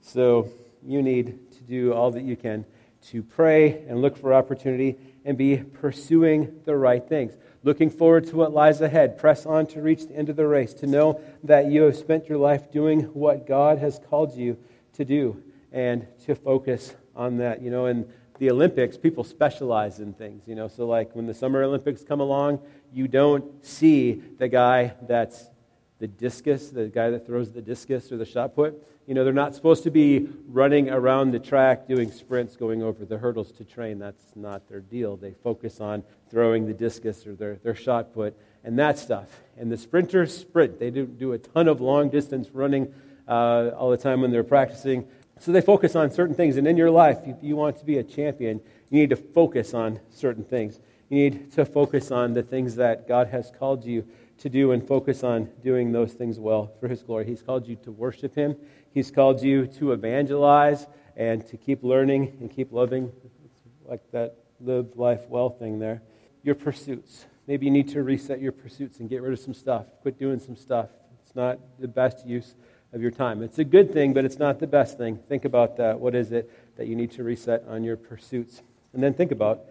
So 0.01 0.49
you 0.85 1.01
need 1.01 1.51
to 1.51 1.63
do 1.63 1.93
all 1.93 2.11
that 2.11 2.23
you 2.23 2.35
can 2.35 2.65
to 3.09 3.23
pray 3.23 3.85
and 3.87 4.01
look 4.01 4.17
for 4.17 4.33
opportunity 4.33 4.97
and 5.23 5.37
be 5.37 5.57
pursuing 5.57 6.59
the 6.65 6.75
right 6.75 7.07
things. 7.07 7.33
Looking 7.63 7.89
forward 7.89 8.27
to 8.27 8.35
what 8.35 8.53
lies 8.53 8.81
ahead. 8.81 9.17
Press 9.17 9.45
on 9.45 9.67
to 9.67 9.81
reach 9.81 10.07
the 10.07 10.15
end 10.15 10.29
of 10.29 10.35
the 10.35 10.47
race, 10.47 10.73
to 10.75 10.87
know 10.87 11.19
that 11.43 11.67
you 11.67 11.83
have 11.83 11.97
spent 11.97 12.29
your 12.29 12.37
life 12.37 12.71
doing 12.71 13.01
what 13.13 13.45
God 13.45 13.77
has 13.79 13.99
called 14.09 14.35
you 14.35 14.57
to 14.93 15.05
do, 15.05 15.43
and 15.71 16.07
to 16.25 16.35
focus 16.35 16.95
on 17.15 17.37
that. 17.37 17.61
You 17.61 17.69
know, 17.69 17.85
in 17.87 18.07
the 18.39 18.51
Olympics, 18.51 18.97
people 18.97 19.23
specialize 19.23 19.99
in 19.99 20.13
things. 20.13 20.43
You 20.47 20.55
know, 20.55 20.67
so 20.67 20.87
like 20.87 21.15
when 21.15 21.27
the 21.27 21.33
Summer 21.33 21.63
Olympics 21.63 22.03
come 22.03 22.19
along, 22.19 22.59
you 22.93 23.07
don't 23.07 23.65
see 23.65 24.13
the 24.13 24.47
guy 24.47 24.93
that's 25.07 25.49
the 25.99 26.07
discus, 26.07 26.69
the 26.69 26.87
guy 26.87 27.09
that 27.09 27.25
throws 27.25 27.51
the 27.51 27.61
discus 27.61 28.11
or 28.11 28.17
the 28.17 28.25
shot 28.25 28.55
put. 28.55 28.81
You 29.07 29.13
know, 29.13 29.23
they're 29.23 29.33
not 29.33 29.55
supposed 29.55 29.83
to 29.83 29.91
be 29.91 30.27
running 30.47 30.89
around 30.89 31.31
the 31.31 31.39
track 31.39 31.87
doing 31.87 32.11
sprints, 32.11 32.55
going 32.55 32.83
over 32.83 33.05
the 33.05 33.17
hurdles 33.17 33.51
to 33.53 33.63
train. 33.63 33.99
That's 33.99 34.35
not 34.35 34.67
their 34.67 34.81
deal. 34.81 35.15
They 35.15 35.33
focus 35.43 35.79
on 35.79 36.03
throwing 36.29 36.67
the 36.67 36.73
discus 36.73 37.25
or 37.25 37.33
their, 37.33 37.55
their 37.63 37.75
shot 37.75 38.13
put 38.13 38.37
and 38.63 38.77
that 38.77 38.99
stuff. 38.99 39.29
And 39.57 39.71
the 39.71 39.77
sprinters 39.77 40.37
sprint. 40.37 40.77
They 40.77 40.89
do, 40.89 41.05
do 41.05 41.31
a 41.31 41.37
ton 41.37 41.67
of 41.69 41.79
long 41.79 42.09
distance 42.09 42.49
running 42.51 42.93
uh, 43.27 43.69
all 43.77 43.89
the 43.89 43.97
time 43.97 44.21
when 44.21 44.31
they're 44.31 44.43
practicing. 44.43 45.07
So 45.39 45.51
they 45.51 45.61
focus 45.61 45.95
on 45.95 46.11
certain 46.11 46.35
things. 46.35 46.57
And 46.57 46.67
in 46.67 46.77
your 46.77 46.91
life, 46.91 47.19
if 47.25 47.37
you 47.41 47.55
want 47.55 47.77
to 47.79 47.85
be 47.85 47.97
a 47.97 48.03
champion, 48.03 48.59
you 48.89 48.99
need 48.99 49.09
to 49.11 49.15
focus 49.15 49.73
on 49.73 49.99
certain 50.09 50.43
things. 50.43 50.79
You 51.09 51.17
need 51.17 51.51
to 51.53 51.65
focus 51.65 52.11
on 52.11 52.33
the 52.33 52.43
things 52.43 52.75
that 52.75 53.07
God 53.07 53.27
has 53.27 53.51
called 53.57 53.85
you 53.85 54.05
to 54.39 54.49
do 54.49 54.71
and 54.71 54.87
focus 54.87 55.23
on 55.23 55.49
doing 55.63 55.91
those 55.91 56.13
things 56.13 56.39
well 56.39 56.71
for 56.79 56.87
His 56.87 57.03
glory. 57.03 57.25
He's 57.25 57.41
called 57.41 57.67
you 57.67 57.75
to 57.77 57.91
worship 57.91 58.35
Him, 58.35 58.55
He's 58.93 59.11
called 59.11 59.41
you 59.41 59.67
to 59.67 59.91
evangelize 59.91 60.87
and 61.15 61.45
to 61.47 61.57
keep 61.57 61.83
learning 61.83 62.37
and 62.39 62.49
keep 62.49 62.71
loving, 62.71 63.11
It's 63.45 63.59
like 63.85 64.01
that 64.11 64.35
live 64.59 64.95
life 64.95 65.27
well 65.27 65.49
thing 65.49 65.79
there. 65.79 66.01
Your 66.43 66.55
pursuits. 66.55 67.25
Maybe 67.47 67.65
you 67.65 67.71
need 67.71 67.89
to 67.89 68.03
reset 68.03 68.41
your 68.41 68.51
pursuits 68.51 68.99
and 68.99 69.09
get 69.09 69.21
rid 69.21 69.33
of 69.33 69.39
some 69.39 69.53
stuff. 69.53 69.85
Quit 70.01 70.19
doing 70.19 70.39
some 70.39 70.55
stuff. 70.55 70.89
It's 71.25 71.35
not 71.35 71.59
the 71.79 71.87
best 71.87 72.25
use 72.25 72.55
of 72.93 73.01
your 73.01 73.11
time. 73.11 73.41
It's 73.41 73.59
a 73.59 73.63
good 73.63 73.91
thing, 73.91 74.13
but 74.13 74.25
it's 74.25 74.37
not 74.37 74.59
the 74.59 74.67
best 74.67 74.97
thing. 74.97 75.17
Think 75.27 75.45
about 75.45 75.77
that. 75.77 75.99
What 75.99 76.15
is 76.15 76.31
it 76.31 76.51
that 76.77 76.87
you 76.87 76.95
need 76.95 77.11
to 77.11 77.23
reset 77.23 77.63
on 77.67 77.83
your 77.83 77.97
pursuits? 77.97 78.61
And 78.93 79.01
then 79.01 79.13
think 79.13 79.31
about 79.31 79.61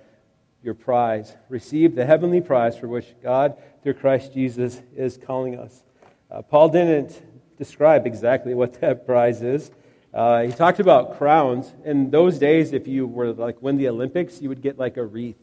your 0.66 0.74
prize. 0.74 1.34
Receive 1.48 1.94
the 1.94 2.04
heavenly 2.04 2.40
prize 2.40 2.76
for 2.76 2.88
which 2.88 3.14
God, 3.22 3.56
through 3.82 3.94
Christ 3.94 4.34
Jesus, 4.34 4.82
is 4.94 5.16
calling 5.16 5.56
us. 5.58 5.84
Uh, 6.28 6.42
Paul 6.42 6.68
didn't 6.68 7.22
describe 7.56 8.04
exactly 8.04 8.52
what 8.52 8.72
that 8.80 9.06
prize 9.06 9.42
is. 9.42 9.70
Uh, 10.12 10.42
he 10.42 10.52
talked 10.52 10.80
about 10.80 11.16
crowns. 11.18 11.72
In 11.84 12.10
those 12.10 12.38
days, 12.38 12.72
if 12.72 12.88
you 12.88 13.06
were 13.06 13.32
like 13.32 13.62
win 13.62 13.76
the 13.76 13.88
Olympics, 13.88 14.42
you 14.42 14.48
would 14.48 14.60
get 14.60 14.76
like 14.76 14.96
a 14.96 15.04
wreath 15.04 15.38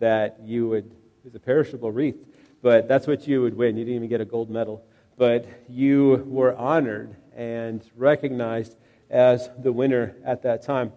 that 0.00 0.38
you 0.44 0.68
would, 0.68 0.84
it 0.84 1.24
was 1.24 1.34
a 1.34 1.40
perishable 1.40 1.90
wreath, 1.90 2.18
but 2.62 2.86
that's 2.86 3.06
what 3.06 3.26
you 3.26 3.42
would 3.42 3.56
win. 3.56 3.76
You 3.76 3.84
didn't 3.84 3.96
even 3.96 4.08
get 4.08 4.20
a 4.20 4.24
gold 4.24 4.50
medal. 4.50 4.84
But 5.16 5.46
you 5.68 6.24
were 6.26 6.54
honored 6.54 7.16
and 7.34 7.82
recognized 7.96 8.76
as 9.08 9.48
the 9.58 9.72
winner 9.72 10.14
at 10.24 10.42
that 10.42 10.62
time. 10.62 10.92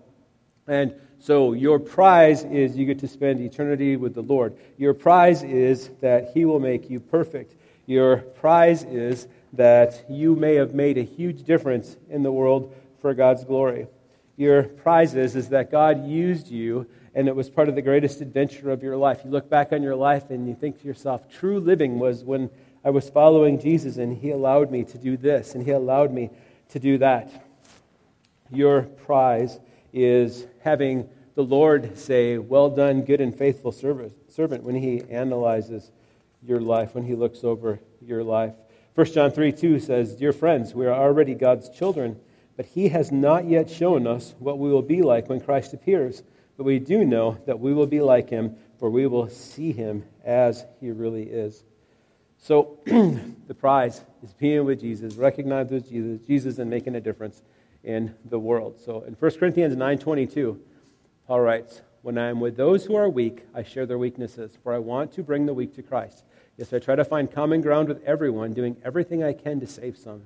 And 0.67 0.93
so 1.21 1.53
your 1.53 1.77
prize 1.77 2.43
is 2.45 2.75
you 2.75 2.87
get 2.87 2.97
to 2.99 3.07
spend 3.07 3.39
eternity 3.41 3.95
with 3.95 4.15
the 4.15 4.23
Lord. 4.23 4.57
Your 4.77 4.95
prize 4.95 5.43
is 5.43 5.89
that 6.01 6.31
He 6.33 6.45
will 6.45 6.59
make 6.59 6.89
you 6.89 6.99
perfect. 6.99 7.55
Your 7.85 8.17
prize 8.17 8.83
is 8.83 9.27
that 9.53 10.03
you 10.09 10.35
may 10.35 10.55
have 10.55 10.73
made 10.73 10.97
a 10.97 11.03
huge 11.03 11.43
difference 11.43 11.95
in 12.09 12.23
the 12.23 12.31
world 12.31 12.73
for 13.01 13.13
God's 13.13 13.43
glory. 13.43 13.85
Your 14.35 14.63
prize 14.63 15.13
is, 15.13 15.35
is 15.35 15.49
that 15.49 15.69
God 15.69 16.07
used 16.07 16.47
you 16.47 16.87
and 17.13 17.27
it 17.27 17.35
was 17.35 17.51
part 17.51 17.69
of 17.69 17.75
the 17.75 17.81
greatest 17.83 18.21
adventure 18.21 18.71
of 18.71 18.81
your 18.81 18.97
life. 18.97 19.21
You 19.23 19.29
look 19.29 19.47
back 19.47 19.73
on 19.73 19.83
your 19.83 19.95
life 19.95 20.31
and 20.31 20.47
you 20.47 20.55
think 20.55 20.81
to 20.81 20.87
yourself, 20.87 21.29
true 21.29 21.59
living 21.59 21.99
was 21.99 22.23
when 22.23 22.49
I 22.83 22.89
was 22.89 23.11
following 23.11 23.59
Jesus 23.59 23.97
and 23.97 24.17
He 24.17 24.31
allowed 24.31 24.71
me 24.71 24.85
to 24.85 24.97
do 24.97 25.17
this 25.17 25.53
and 25.53 25.63
He 25.63 25.69
allowed 25.69 26.11
me 26.11 26.31
to 26.69 26.79
do 26.79 26.97
that. 26.97 27.45
Your 28.49 28.83
prize 28.83 29.59
is 29.93 30.45
having 30.61 31.09
the 31.35 31.43
Lord 31.43 31.97
say, 31.97 32.37
Well 32.37 32.69
done, 32.69 33.03
good 33.03 33.21
and 33.21 33.35
faithful 33.35 33.71
servant, 33.71 34.63
when 34.63 34.75
he 34.75 35.01
analyzes 35.09 35.91
your 36.43 36.59
life, 36.59 36.95
when 36.95 37.05
he 37.05 37.15
looks 37.15 37.43
over 37.43 37.79
your 38.01 38.23
life. 38.23 38.53
1 38.95 39.05
John 39.07 39.31
3 39.31 39.51
2 39.51 39.79
says, 39.79 40.15
Dear 40.15 40.33
friends, 40.33 40.73
we 40.73 40.85
are 40.85 40.93
already 40.93 41.33
God's 41.33 41.69
children, 41.69 42.19
but 42.57 42.65
he 42.65 42.89
has 42.89 43.11
not 43.11 43.45
yet 43.45 43.69
shown 43.69 44.05
us 44.05 44.35
what 44.39 44.59
we 44.59 44.69
will 44.69 44.81
be 44.81 45.01
like 45.01 45.29
when 45.29 45.39
Christ 45.39 45.73
appears. 45.73 46.23
but 46.57 46.65
we 46.65 46.79
do 46.79 47.05
know 47.05 47.37
that 47.45 47.59
we 47.59 47.73
will 47.73 47.87
be 47.87 48.01
like 48.01 48.29
him, 48.29 48.55
for 48.77 48.89
we 48.89 49.07
will 49.07 49.29
see 49.29 49.71
him 49.71 50.03
as 50.23 50.65
he 50.79 50.91
really 50.91 51.23
is. 51.23 51.63
So 52.37 52.79
the 52.85 53.55
prize 53.57 54.01
is 54.23 54.33
being 54.33 54.65
with 54.65 54.81
Jesus, 54.81 55.15
recognizing 55.15 55.83
Jesus, 55.83 56.19
Jesus 56.27 56.59
and 56.59 56.69
making 56.69 56.95
a 56.95 57.01
difference 57.01 57.41
in 57.83 58.13
the 58.23 58.39
world. 58.39 58.79
So 58.79 59.01
in 59.01 59.15
1 59.15 59.39
Corinthians 59.39 59.75
9:22, 59.75 60.59
Paul 61.27 61.41
writes, 61.41 61.81
"When 62.01 62.17
I 62.17 62.29
am 62.29 62.39
with 62.39 62.55
those 62.57 62.85
who 62.85 62.95
are 62.95 63.09
weak, 63.09 63.45
I 63.53 63.63
share 63.63 63.85
their 63.85 63.97
weaknesses, 63.97 64.57
for 64.63 64.73
I 64.73 64.79
want 64.79 65.11
to 65.13 65.23
bring 65.23 65.45
the 65.45 65.53
weak 65.53 65.73
to 65.75 65.83
Christ. 65.83 66.23
Yes, 66.57 66.73
I 66.73 66.79
try 66.79 66.95
to 66.95 67.05
find 67.05 67.31
common 67.31 67.61
ground 67.61 67.87
with 67.87 68.03
everyone, 68.03 68.53
doing 68.53 68.77
everything 68.83 69.23
I 69.23 69.33
can 69.33 69.59
to 69.59 69.67
save 69.67 69.97
some. 69.97 70.23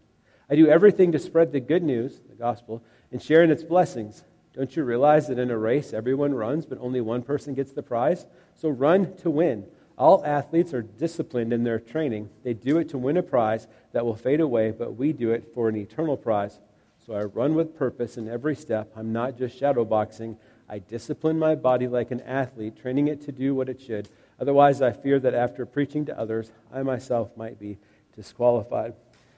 I 0.50 0.56
do 0.56 0.68
everything 0.68 1.12
to 1.12 1.20
spread 1.20 1.52
the 1.52 1.60
good 1.60 1.84
news, 1.84 2.22
the 2.30 2.36
gospel, 2.36 2.84
and 3.12 3.22
share 3.22 3.44
in 3.44 3.52
its 3.52 3.64
blessings. 3.64 4.24
Don't 4.54 4.76
you 4.76 4.84
realize 4.84 5.28
that 5.28 5.40
in 5.40 5.52
a 5.52 5.58
race 5.58 5.94
everyone 5.94 6.34
runs, 6.34 6.66
but 6.66 6.80
only 6.80 7.02
one 7.02 7.24
person 7.24 7.54
gets 7.54 7.72
the 7.72 7.84
prize? 7.84 8.26
So 8.54 8.70
run 8.70 9.14
to 9.18 9.30
win." 9.30 9.66
All 9.98 10.24
athletes 10.26 10.74
are 10.74 10.82
disciplined 10.82 11.54
in 11.54 11.64
their 11.64 11.80
training. 11.80 12.30
They 12.44 12.54
do 12.54 12.78
it 12.78 12.90
to 12.90 12.98
win 12.98 13.16
a 13.16 13.24
prize 13.24 13.68
that 13.94 14.06
will 14.06 14.16
fade 14.16 14.42
away, 14.42 14.72
but 14.72 14.98
we 14.98 15.14
do 15.14 15.32
it 15.32 15.54
for 15.54 15.70
an 15.70 15.78
eternal 15.78 16.18
prize. 16.18 16.60
So 17.06 17.14
I 17.14 17.22
run 17.22 17.54
with 17.54 17.78
purpose 17.78 18.18
in 18.18 18.28
every 18.28 18.56
step. 18.56 18.92
I'm 18.96 19.14
not 19.14 19.38
just 19.38 19.62
shadowboxing. 19.62 20.38
I 20.68 20.80
discipline 20.80 21.38
my 21.38 21.54
body 21.54 21.88
like 21.88 22.10
an 22.10 22.22
athlete, 22.22 22.82
training 22.82 23.10
it 23.10 23.22
to 23.26 23.32
do 23.32 23.54
what 23.54 23.70
it 23.70 23.80
should. 23.80 24.10
Otherwise, 24.40 24.82
I 24.82 24.92
fear 24.92 25.20
that 25.20 25.36
after 25.36 25.68
preaching 25.68 26.06
to 26.08 26.20
others, 26.20 26.52
I 26.74 26.82
myself 26.82 27.38
might 27.38 27.60
be 27.60 27.78
disqualified. 28.16 28.96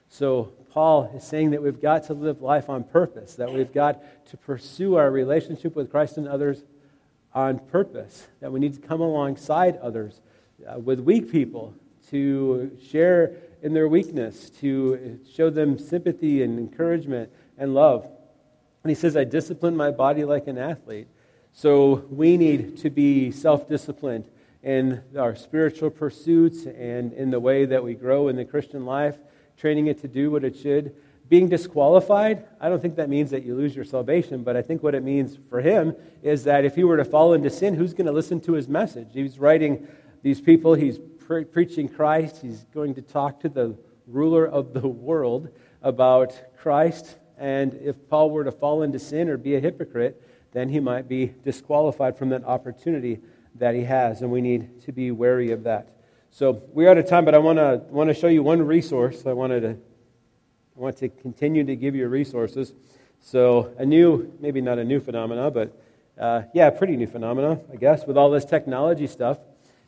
So, 0.08 0.53
Paul 0.71 1.12
is 1.13 1.25
saying 1.25 1.51
that 1.51 1.62
we've 1.62 1.82
got 1.82 2.03
to 2.03 2.13
live 2.13 2.41
life 2.41 2.69
on 2.69 2.86
purpose, 2.86 3.36
that 3.36 3.51
we've 3.51 3.73
got 3.73 4.01
to 4.27 4.38
pursue 4.38 4.95
our 4.95 5.12
relationship 5.12 5.75
with 5.75 5.91
Christ 5.91 6.15
and 6.15 6.25
others 6.25 6.63
on 7.34 7.60
purpose, 7.60 8.27
that 8.39 8.49
we 8.49 8.62
need 8.62 8.75
to 8.75 8.88
come 8.88 9.01
alongside 9.01 9.75
others 9.77 10.21
uh, 10.65 10.80
with 10.80 11.01
weak 11.01 11.30
people 11.30 11.73
to 12.12 12.71
share 12.89 13.36
in 13.62 13.73
their 13.73 13.89
weakness, 13.89 14.49
to 14.51 15.19
show 15.30 15.49
them 15.49 15.77
sympathy 15.77 16.43
and 16.43 16.58
encouragement, 16.58 17.30
and 17.58 17.74
love. 17.74 18.10
And 18.84 18.89
he 18.89 18.96
says, 18.96 19.17
I 19.17 19.24
discipline 19.24 19.76
my 19.76 19.91
body 19.91 20.24
like 20.24 20.48
an 20.48 20.58
athlete. 20.58 21.08
So 21.52 22.06
we 22.10 22.38
need 22.38 22.78
to 22.80 22.89
be 22.89 23.32
self 23.32 23.67
disciplined 23.67 24.30
in 24.63 25.02
our 25.17 25.36
spiritual 25.36 25.89
pursuits 25.89 26.65
and 26.65 27.13
in 27.13 27.32
the 27.32 27.39
way 27.39 27.65
that 27.65 27.84
we 27.84 27.96
grow 27.96 28.28
in 28.28 28.36
the 28.36 28.46
Christian 28.46 28.86
life, 28.86 29.17
training 29.58 29.88
it 29.88 30.02
to 30.02 30.08
do 30.08 30.30
what 30.30 30.43
it 30.43 30.56
should. 30.56 30.96
Being 31.30 31.50
disqualified, 31.50 32.46
I 32.62 32.70
don't 32.70 32.82
think 32.82 32.96
that 32.96 33.10
means 33.10 33.32
that 33.32 33.43
you 33.43 33.56
lose 33.56 33.76
your 33.76 33.86
salvation, 33.86 34.43
but 34.43 34.56
I 34.56 34.62
think 34.62 34.82
what 34.82 34.96
it 34.96 35.04
means 35.04 35.38
for 35.50 35.60
him 35.60 35.96
is 36.24 36.46
that 36.46 36.63
if 36.63 36.76
he 36.76 36.84
were 36.84 36.98
to 36.98 37.06
fall 37.06 37.34
into 37.34 37.50
sin, 37.50 37.74
who's 37.74 37.93
going 37.93 38.08
to 38.08 38.13
listen 38.13 38.39
to 38.41 38.54
his 38.54 38.67
message? 38.70 39.10
He's 39.13 39.38
writing 39.38 39.88
these 40.22 40.39
people, 40.39 40.74
he's 40.74 41.00
pre- 41.26 41.43
preaching 41.43 41.89
Christ, 41.89 42.41
he's 42.41 42.63
going 42.74 42.96
to 42.96 43.02
talk 43.02 43.41
to 43.41 43.50
the 43.50 43.78
ruler 44.06 44.48
of 44.48 44.74
the 44.74 44.88
world 44.88 45.50
about 45.82 46.39
Christ 46.58 47.17
and 47.38 47.73
if 47.76 47.95
Paul 48.10 48.32
were 48.32 48.43
to 48.43 48.52
fall 48.52 48.82
into 48.82 49.00
sin 49.00 49.30
or 49.30 49.38
be 49.38 49.56
a 49.56 49.60
hypocrite, 49.60 50.21
then 50.54 50.69
he 50.69 50.80
might 50.80 51.08
be 51.08 51.34
disqualified 51.43 52.17
from 52.17 52.30
that 52.30 52.43
opportunity 52.43 53.19
that 53.56 53.76
he 53.76 53.84
has, 53.84 54.21
and 54.21 54.32
we 54.32 54.41
need 54.41 54.82
to 54.82 54.91
be 54.91 55.12
wary 55.12 55.52
of 55.52 55.63
that. 55.63 55.89
So 56.32 56.63
we're 56.73 56.89
out 56.89 56.97
of 56.97 57.08
time, 57.08 57.26
but 57.26 57.36
I 57.36 57.38
want 57.39 57.58
to 57.58 57.82
want 57.89 58.10
to 58.10 58.13
show 58.13 58.28
you 58.28 58.43
one 58.43 58.62
resource. 58.62 59.26
I 59.26 59.34
wanted 59.34 59.62
to 59.62 59.69
I 59.69 60.80
want 60.80 60.97
to 60.97 61.10
continue 61.10 61.63
to 61.63 61.76
give 61.76 61.95
you 61.95 62.08
resources. 62.08 62.73
So 63.19 63.73
a 63.78 63.86
new, 63.86 64.32
maybe 64.39 64.62
not 64.62 64.78
a 64.78 64.84
new 64.84 65.00
phenomena, 65.00 65.50
but 65.50 65.76
uh, 66.19 66.43
yeah, 66.54 66.69
pretty 66.69 66.95
new 66.95 67.08
phenomena, 67.08 67.60
I 67.71 67.76
guess, 67.76 68.06
with 68.06 68.17
all 68.17 68.30
this 68.30 68.45
technology 68.45 69.08
stuff, 69.08 69.39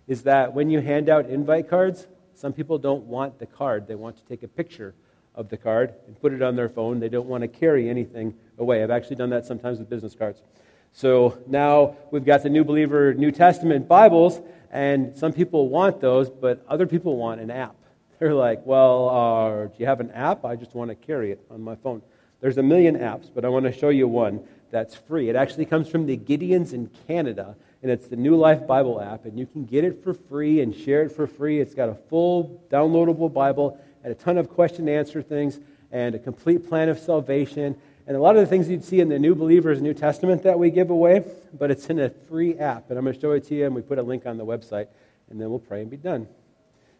is 0.07 0.23
that 0.23 0.53
when 0.53 0.69
you 0.69 0.79
hand 0.79 1.09
out 1.09 1.27
invite 1.27 1.69
cards, 1.69 2.07
some 2.33 2.53
people 2.53 2.77
don't 2.77 3.03
want 3.05 3.39
the 3.39 3.45
card; 3.45 3.87
they 3.87 3.95
want 3.95 4.17
to 4.17 4.25
take 4.25 4.43
a 4.43 4.47
picture 4.47 4.93
of 5.39 5.47
the 5.47 5.57
card 5.57 5.93
and 6.05 6.19
put 6.19 6.33
it 6.33 6.41
on 6.41 6.57
their 6.57 6.67
phone. 6.67 6.99
They 6.99 7.07
don't 7.07 7.27
want 7.27 7.41
to 7.43 7.47
carry 7.47 7.89
anything 7.89 8.35
away. 8.57 8.83
I've 8.83 8.91
actually 8.91 9.15
done 9.15 9.29
that 9.29 9.45
sometimes 9.45 9.79
with 9.79 9.89
business 9.89 10.13
cards. 10.13 10.43
So 10.91 11.39
now 11.47 11.95
we've 12.11 12.25
got 12.25 12.43
the 12.43 12.49
New 12.49 12.65
Believer 12.65 13.13
New 13.13 13.31
Testament 13.31 13.87
Bibles, 13.87 14.41
and 14.69 15.15
some 15.17 15.31
people 15.31 15.69
want 15.69 16.01
those, 16.01 16.29
but 16.29 16.63
other 16.67 16.85
people 16.85 17.15
want 17.15 17.39
an 17.39 17.49
app. 17.49 17.77
They're 18.19 18.33
like, 18.33 18.65
well, 18.65 19.09
uh, 19.09 19.65
do 19.67 19.73
you 19.77 19.85
have 19.85 20.01
an 20.01 20.11
app? 20.11 20.43
I 20.43 20.57
just 20.57 20.75
want 20.75 20.89
to 20.89 20.95
carry 20.95 21.31
it 21.31 21.39
on 21.49 21.61
my 21.61 21.75
phone. 21.75 22.01
There's 22.41 22.57
a 22.57 22.63
million 22.63 22.97
apps, 22.97 23.31
but 23.33 23.45
I 23.45 23.49
want 23.49 23.65
to 23.65 23.71
show 23.71 23.89
you 23.89 24.09
one 24.09 24.41
that's 24.71 24.93
free. 24.93 25.29
It 25.29 25.35
actually 25.35 25.65
comes 25.65 25.87
from 25.87 26.05
the 26.05 26.17
Gideons 26.17 26.73
in 26.73 26.89
Canada, 27.07 27.55
and 27.81 27.89
it's 27.89 28.07
the 28.07 28.17
New 28.17 28.35
Life 28.35 28.67
Bible 28.67 29.01
app, 29.01 29.25
and 29.25 29.39
you 29.39 29.45
can 29.45 29.65
get 29.65 29.85
it 29.85 30.03
for 30.03 30.13
free 30.13 30.59
and 30.61 30.75
share 30.75 31.03
it 31.03 31.13
for 31.13 31.27
free. 31.27 31.59
It's 31.59 31.73
got 31.73 31.89
a 31.89 31.95
full 31.95 32.61
downloadable 32.69 33.31
Bible 33.31 33.79
and 34.03 34.11
a 34.11 34.15
ton 34.15 34.37
of 34.37 34.49
question 34.49 34.87
and 34.87 34.97
answer 34.97 35.21
things 35.21 35.59
and 35.91 36.15
a 36.15 36.19
complete 36.19 36.67
plan 36.67 36.89
of 36.89 36.99
salvation 36.99 37.75
and 38.09 38.17
a 38.17 38.19
lot 38.19 38.35
of 38.35 38.41
the 38.41 38.47
things 38.47 38.67
you'd 38.67 38.83
see 38.83 38.99
in 39.01 39.09
the 39.09 39.19
New 39.19 39.35
Believers 39.35 39.83
New 39.83 39.93
Testament 39.93 40.41
that 40.41 40.57
we 40.57 40.71
give 40.71 40.89
away, 40.89 41.23
but 41.53 41.69
it's 41.69 41.91
in 41.91 41.99
a 41.99 42.09
free 42.09 42.57
app. 42.57 42.89
And 42.89 42.97
I'm 42.97 43.05
going 43.05 43.13
to 43.13 43.21
show 43.21 43.33
it 43.33 43.43
to 43.45 43.53
you, 43.53 43.67
and 43.67 43.75
we 43.75 43.83
put 43.83 43.99
a 43.99 44.01
link 44.01 44.25
on 44.25 44.37
the 44.37 44.45
website, 44.45 44.87
and 45.29 45.39
then 45.39 45.51
we'll 45.51 45.59
pray 45.59 45.81
and 45.81 45.91
be 45.91 45.97
done. 45.97 46.27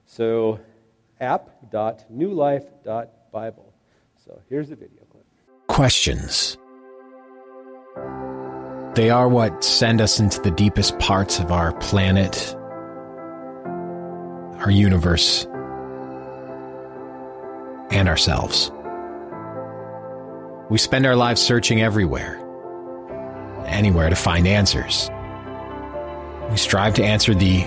So, 0.06 0.60
app.newlife.bible. 1.20 3.74
So, 4.24 4.40
here's 4.50 4.70
the 4.70 4.76
video 4.76 5.04
clip. 5.10 5.26
Questions. 5.66 6.60
They 8.94 9.10
are 9.10 9.28
what 9.28 9.64
send 9.64 10.02
us 10.02 10.20
into 10.20 10.40
the 10.42 10.52
deepest 10.52 11.00
parts 11.00 11.40
of 11.40 11.52
our 11.52 11.74
planet, 11.80 12.56
our 14.60 14.70
universe, 14.70 15.48
and 17.92 18.08
ourselves. 18.08 18.72
We 20.70 20.78
spend 20.78 21.06
our 21.06 21.16
lives 21.16 21.42
searching 21.42 21.82
everywhere, 21.82 22.40
anywhere 23.66 24.10
to 24.10 24.16
find 24.16 24.48
answers. 24.48 25.10
We 26.52 26.58
strive 26.58 26.94
to 26.96 27.04
answer 27.04 27.34
the 27.34 27.66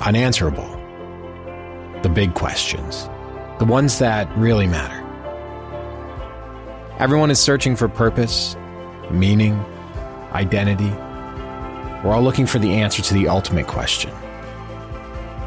unanswerable, 0.00 0.68
the 2.02 2.10
big 2.10 2.34
questions, 2.34 3.08
the 3.58 3.64
ones 3.64 3.98
that 3.98 4.30
really 4.36 4.66
matter. 4.66 5.00
Everyone 6.98 7.30
is 7.30 7.40
searching 7.40 7.76
for 7.76 7.88
purpose, 7.88 8.56
meaning, 9.10 9.58
identity. 10.32 10.90
We're 12.04 12.14
all 12.14 12.22
looking 12.22 12.46
for 12.46 12.58
the 12.58 12.72
answer 12.74 13.02
to 13.02 13.14
the 13.14 13.28
ultimate 13.28 13.66
question 13.66 14.10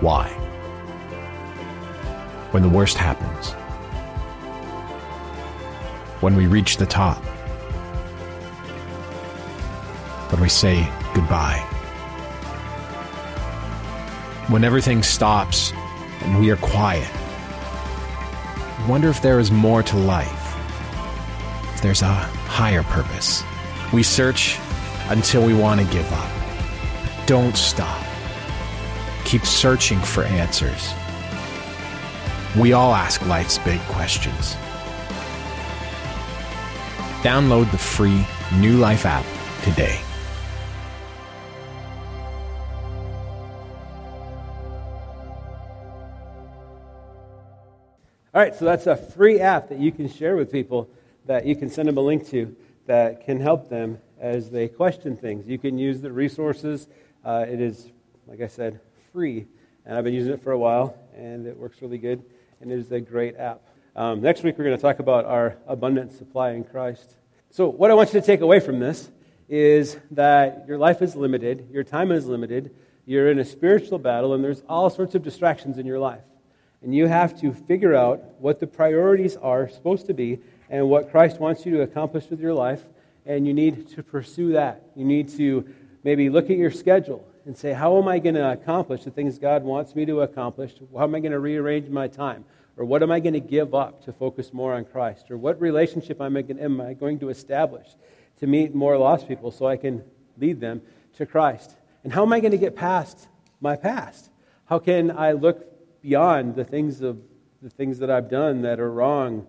why? 0.02 0.28
When 2.52 2.62
the 2.62 2.70
worst 2.70 2.98
happens, 2.98 3.56
when 6.22 6.36
we 6.36 6.48
reach 6.48 6.78
the 6.78 6.86
top. 6.86 7.18
When 10.32 10.42
we 10.42 10.50
say 10.50 10.90
goodbye. 11.14 11.60
When 14.50 14.64
everything 14.64 15.04
stops 15.04 15.74
and 16.22 16.40
we 16.40 16.50
are 16.50 16.58
quiet. 16.58 17.10
Wonder 18.88 19.10
if 19.10 19.22
there 19.22 19.40
is 19.40 19.52
more 19.52 19.84
to 19.84 19.98
life. 19.98 20.56
If 21.76 21.82
there's 21.82 22.02
a 22.02 22.08
higher 22.08 22.84
purpose. 22.84 23.44
We 23.94 24.04
search 24.04 24.58
until 25.10 25.46
we 25.46 25.54
want 25.54 25.82
to 25.82 25.88
give 25.88 26.12
up. 26.12 26.30
Don't 27.28 27.56
stop. 27.56 28.04
Keep 29.26 29.46
searching 29.46 30.00
for 30.00 30.24
answers. 30.24 30.94
We 32.58 32.74
all 32.74 32.94
ask 32.96 33.26
life's 33.28 33.58
big 33.60 33.80
questions. 33.82 34.56
Download 37.22 37.70
the 37.72 37.78
free 37.78 38.26
New 38.60 38.78
Life 38.78 39.06
app 39.06 39.26
today. 39.64 40.00
All 48.34 48.44
right, 48.44 48.54
so 48.54 48.66
that's 48.66 48.86
a 48.86 48.96
free 48.96 49.40
app 49.40 49.70
that 49.70 49.80
you 49.80 49.92
can 49.92 50.08
share 50.08 50.36
with 50.36 50.52
people 50.52 50.90
that 51.26 51.46
you 51.46 51.56
can 51.56 51.70
send 51.70 51.88
them 51.88 51.98
a 51.98 52.02
link 52.02 52.28
to 52.30 52.56
that 52.86 53.26
can 53.26 53.40
help 53.40 53.68
them 53.68 54.00
as 54.20 54.50
they 54.50 54.68
question 54.68 55.18
things. 55.18 55.48
You 55.48 55.58
can 55.58 55.78
use 55.78 56.02
the 56.02 56.12
resources. 56.12 56.88
Uh, 57.26 57.46
it 57.50 57.60
is, 57.60 57.90
like 58.28 58.42
I 58.42 58.48
said, 58.48 58.80
free. 59.12 59.48
And 59.86 59.98
I've 59.98 60.04
been 60.04 60.14
using 60.14 60.34
it 60.34 60.44
for 60.44 60.52
a 60.52 60.58
while, 60.58 60.96
and 61.16 61.48
it 61.48 61.58
works 61.58 61.82
really 61.82 61.98
good. 61.98 62.24
And 62.62 62.72
it 62.72 62.78
is 62.78 62.92
a 62.92 63.00
great 63.00 63.38
app. 63.38 63.67
Um, 63.98 64.22
next 64.22 64.44
week, 64.44 64.60
we're 64.60 64.66
going 64.66 64.78
to 64.78 64.82
talk 64.82 65.00
about 65.00 65.26
our 65.26 65.58
abundant 65.66 66.12
supply 66.12 66.52
in 66.52 66.64
Christ. 66.64 67.16
So, 67.50 67.68
what 67.68 67.90
I 67.90 67.96
want 67.96 68.14
you 68.14 68.20
to 68.22 68.26
take 68.26 68.42
away 68.42 68.60
from 68.60 68.78
this 68.78 69.10
is 69.50 69.98
that 70.12 70.66
your 70.68 70.78
life 70.78 71.02
is 71.02 71.16
limited, 71.16 71.68
your 71.72 71.84
time 71.84 72.12
is 72.12 72.28
limited, 72.28 72.76
you're 73.08 73.32
in 73.32 73.40
a 73.40 73.46
spiritual 73.46 73.98
battle, 73.98 74.36
and 74.36 74.44
there's 74.44 74.62
all 74.70 74.92
sorts 74.92 75.16
of 75.16 75.24
distractions 75.24 75.80
in 75.80 75.88
your 75.88 75.98
life. 75.98 76.22
And 76.84 76.94
you 76.94 77.08
have 77.08 77.42
to 77.42 77.52
figure 77.52 77.96
out 77.96 78.24
what 78.38 78.60
the 78.60 78.68
priorities 78.68 79.36
are 79.36 79.68
supposed 79.68 80.06
to 80.06 80.14
be 80.14 80.42
and 80.70 80.88
what 80.88 81.10
Christ 81.10 81.40
wants 81.40 81.66
you 81.66 81.72
to 81.78 81.82
accomplish 81.82 82.30
with 82.30 82.40
your 82.40 82.54
life, 82.54 82.84
and 83.26 83.48
you 83.48 83.54
need 83.56 83.90
to 83.96 84.04
pursue 84.04 84.52
that. 84.52 84.84
You 84.96 85.06
need 85.06 85.30
to 85.38 85.68
maybe 86.04 86.30
look 86.30 86.52
at 86.52 86.58
your 86.58 86.70
schedule 86.70 87.28
and 87.48 87.58
say, 87.58 87.74
How 87.74 87.98
am 87.98 88.08
I 88.08 88.20
going 88.20 88.36
to 88.36 88.52
accomplish 88.52 89.06
the 89.06 89.12
things 89.12 89.40
God 89.40 89.64
wants 89.64 89.96
me 89.96 90.06
to 90.06 90.22
accomplish? 90.22 90.76
How 90.96 91.06
am 91.06 91.16
I 91.16 91.20
going 91.20 91.32
to 91.32 91.40
rearrange 91.40 91.90
my 91.90 92.08
time? 92.08 92.46
Or 92.78 92.86
what 92.86 93.02
am 93.02 93.12
I 93.12 93.20
going 93.20 93.34
to 93.34 93.40
give 93.40 93.74
up 93.74 94.06
to 94.06 94.14
focus 94.14 94.54
more 94.54 94.74
on 94.74 94.86
Christ? 94.86 95.32
Or 95.32 95.38
what 95.38 95.60
relationship 95.60 96.22
am 96.22 96.38
I, 96.38 96.44
going, 96.44 97.20
to 97.20 97.30
establish 97.30 97.88
to 98.40 98.48
meet 98.48 98.76
more 98.76 98.98
lost 98.98 99.28
people 99.28 99.50
so 99.50 99.66
I 99.66 99.78
can 99.78 100.04
lead 100.38 100.62
them 100.62 100.84
to 101.18 101.26
Christ? 101.26 101.76
And 102.04 102.14
how 102.14 102.22
am 102.22 102.32
I 102.32 102.40
going 102.40 102.52
to 102.52 102.58
get 102.58 102.76
past 102.76 103.28
my 103.60 103.76
past? 103.76 104.30
How 104.66 104.78
can 104.78 105.10
I 105.10 105.32
look 105.32 106.02
beyond 106.02 106.56
the 106.56 106.64
things 106.64 107.02
of 107.02 107.20
the 107.64 107.70
things 107.72 107.98
that 108.00 108.12
I've 108.12 108.30
done 108.30 108.62
that 108.62 108.80
are 108.80 108.92
wrong? 108.92 109.48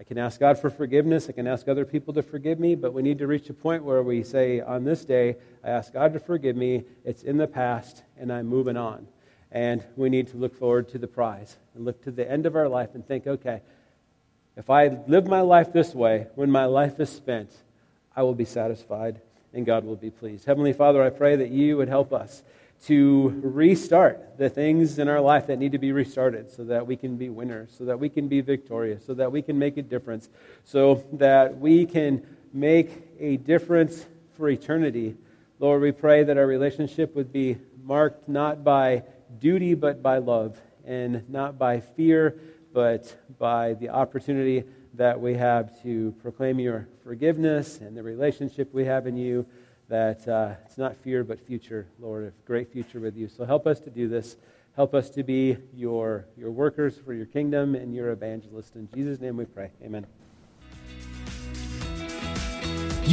I 0.00 0.04
can 0.04 0.16
ask 0.16 0.40
God 0.40 0.58
for 0.58 0.70
forgiveness. 0.70 1.28
I 1.28 1.32
can 1.32 1.46
ask 1.46 1.68
other 1.68 1.84
people 1.84 2.14
to 2.14 2.22
forgive 2.22 2.58
me, 2.58 2.76
but 2.76 2.94
we 2.94 3.02
need 3.02 3.18
to 3.18 3.26
reach 3.26 3.50
a 3.50 3.54
point 3.54 3.84
where 3.84 4.02
we 4.02 4.22
say, 4.22 4.60
on 4.60 4.84
this 4.84 5.04
day, 5.04 5.36
I 5.62 5.68
ask 5.68 5.92
God 5.92 6.14
to 6.14 6.20
forgive 6.20 6.56
me. 6.56 6.84
It's 7.04 7.24
in 7.24 7.36
the 7.36 7.48
past, 7.48 8.04
and 8.16 8.32
I'm 8.32 8.46
moving 8.46 8.76
on. 8.78 9.08
And 9.50 9.82
we 9.96 10.10
need 10.10 10.28
to 10.28 10.36
look 10.36 10.54
forward 10.54 10.88
to 10.90 10.98
the 10.98 11.06
prize 11.06 11.56
and 11.74 11.84
look 11.84 12.02
to 12.04 12.10
the 12.10 12.30
end 12.30 12.44
of 12.44 12.54
our 12.54 12.68
life 12.68 12.94
and 12.94 13.06
think, 13.06 13.26
okay, 13.26 13.62
if 14.56 14.68
I 14.68 14.98
live 15.06 15.26
my 15.26 15.40
life 15.40 15.72
this 15.72 15.94
way, 15.94 16.26
when 16.34 16.50
my 16.50 16.66
life 16.66 17.00
is 17.00 17.08
spent, 17.08 17.50
I 18.14 18.24
will 18.24 18.34
be 18.34 18.44
satisfied 18.44 19.20
and 19.54 19.64
God 19.64 19.84
will 19.84 19.96
be 19.96 20.10
pleased. 20.10 20.44
Heavenly 20.44 20.72
Father, 20.72 21.02
I 21.02 21.10
pray 21.10 21.36
that 21.36 21.50
you 21.50 21.76
would 21.76 21.88
help 21.88 22.12
us 22.12 22.42
to 22.86 23.40
restart 23.42 24.38
the 24.38 24.48
things 24.48 24.98
in 24.98 25.08
our 25.08 25.20
life 25.20 25.46
that 25.46 25.58
need 25.58 25.72
to 25.72 25.78
be 25.78 25.92
restarted 25.92 26.50
so 26.50 26.64
that 26.64 26.86
we 26.86 26.96
can 26.96 27.16
be 27.16 27.28
winners, 27.28 27.74
so 27.76 27.84
that 27.86 27.98
we 27.98 28.08
can 28.08 28.28
be 28.28 28.40
victorious, 28.40 29.04
so 29.04 29.14
that 29.14 29.32
we 29.32 29.42
can 29.42 29.58
make 29.58 29.76
a 29.76 29.82
difference, 29.82 30.28
so 30.64 31.02
that 31.12 31.58
we 31.58 31.86
can 31.86 32.24
make 32.52 32.90
a 33.18 33.36
difference 33.36 34.06
for 34.36 34.48
eternity. 34.48 35.16
Lord, 35.58 35.82
we 35.82 35.92
pray 35.92 36.22
that 36.22 36.38
our 36.38 36.46
relationship 36.46 37.16
would 37.16 37.32
be 37.32 37.56
marked 37.82 38.28
not 38.28 38.62
by 38.62 39.02
duty 39.38 39.74
but 39.74 40.02
by 40.02 40.18
love, 40.18 40.60
and 40.84 41.28
not 41.28 41.58
by 41.58 41.80
fear 41.80 42.40
but 42.72 43.16
by 43.38 43.74
the 43.74 43.88
opportunity 43.88 44.64
that 44.94 45.20
we 45.20 45.34
have 45.34 45.82
to 45.82 46.14
proclaim 46.22 46.58
your 46.58 46.88
forgiveness 47.02 47.78
and 47.78 47.96
the 47.96 48.02
relationship 48.02 48.72
we 48.72 48.84
have 48.84 49.06
in 49.06 49.16
you. 49.16 49.46
That 49.88 50.28
uh, 50.28 50.54
it's 50.66 50.76
not 50.76 50.96
fear 50.96 51.24
but 51.24 51.40
future, 51.40 51.86
Lord, 51.98 52.26
a 52.26 52.32
great 52.46 52.70
future 52.70 53.00
with 53.00 53.16
you. 53.16 53.28
So 53.28 53.44
help 53.44 53.66
us 53.66 53.80
to 53.80 53.90
do 53.90 54.06
this. 54.08 54.36
Help 54.76 54.94
us 54.94 55.08
to 55.10 55.22
be 55.22 55.56
your, 55.74 56.26
your 56.36 56.50
workers 56.50 56.98
for 56.98 57.14
your 57.14 57.26
kingdom 57.26 57.74
and 57.74 57.94
your 57.94 58.10
evangelists. 58.10 58.76
In 58.76 58.88
Jesus' 58.94 59.18
name 59.18 59.36
we 59.36 59.46
pray. 59.46 59.70
Amen. 59.82 60.06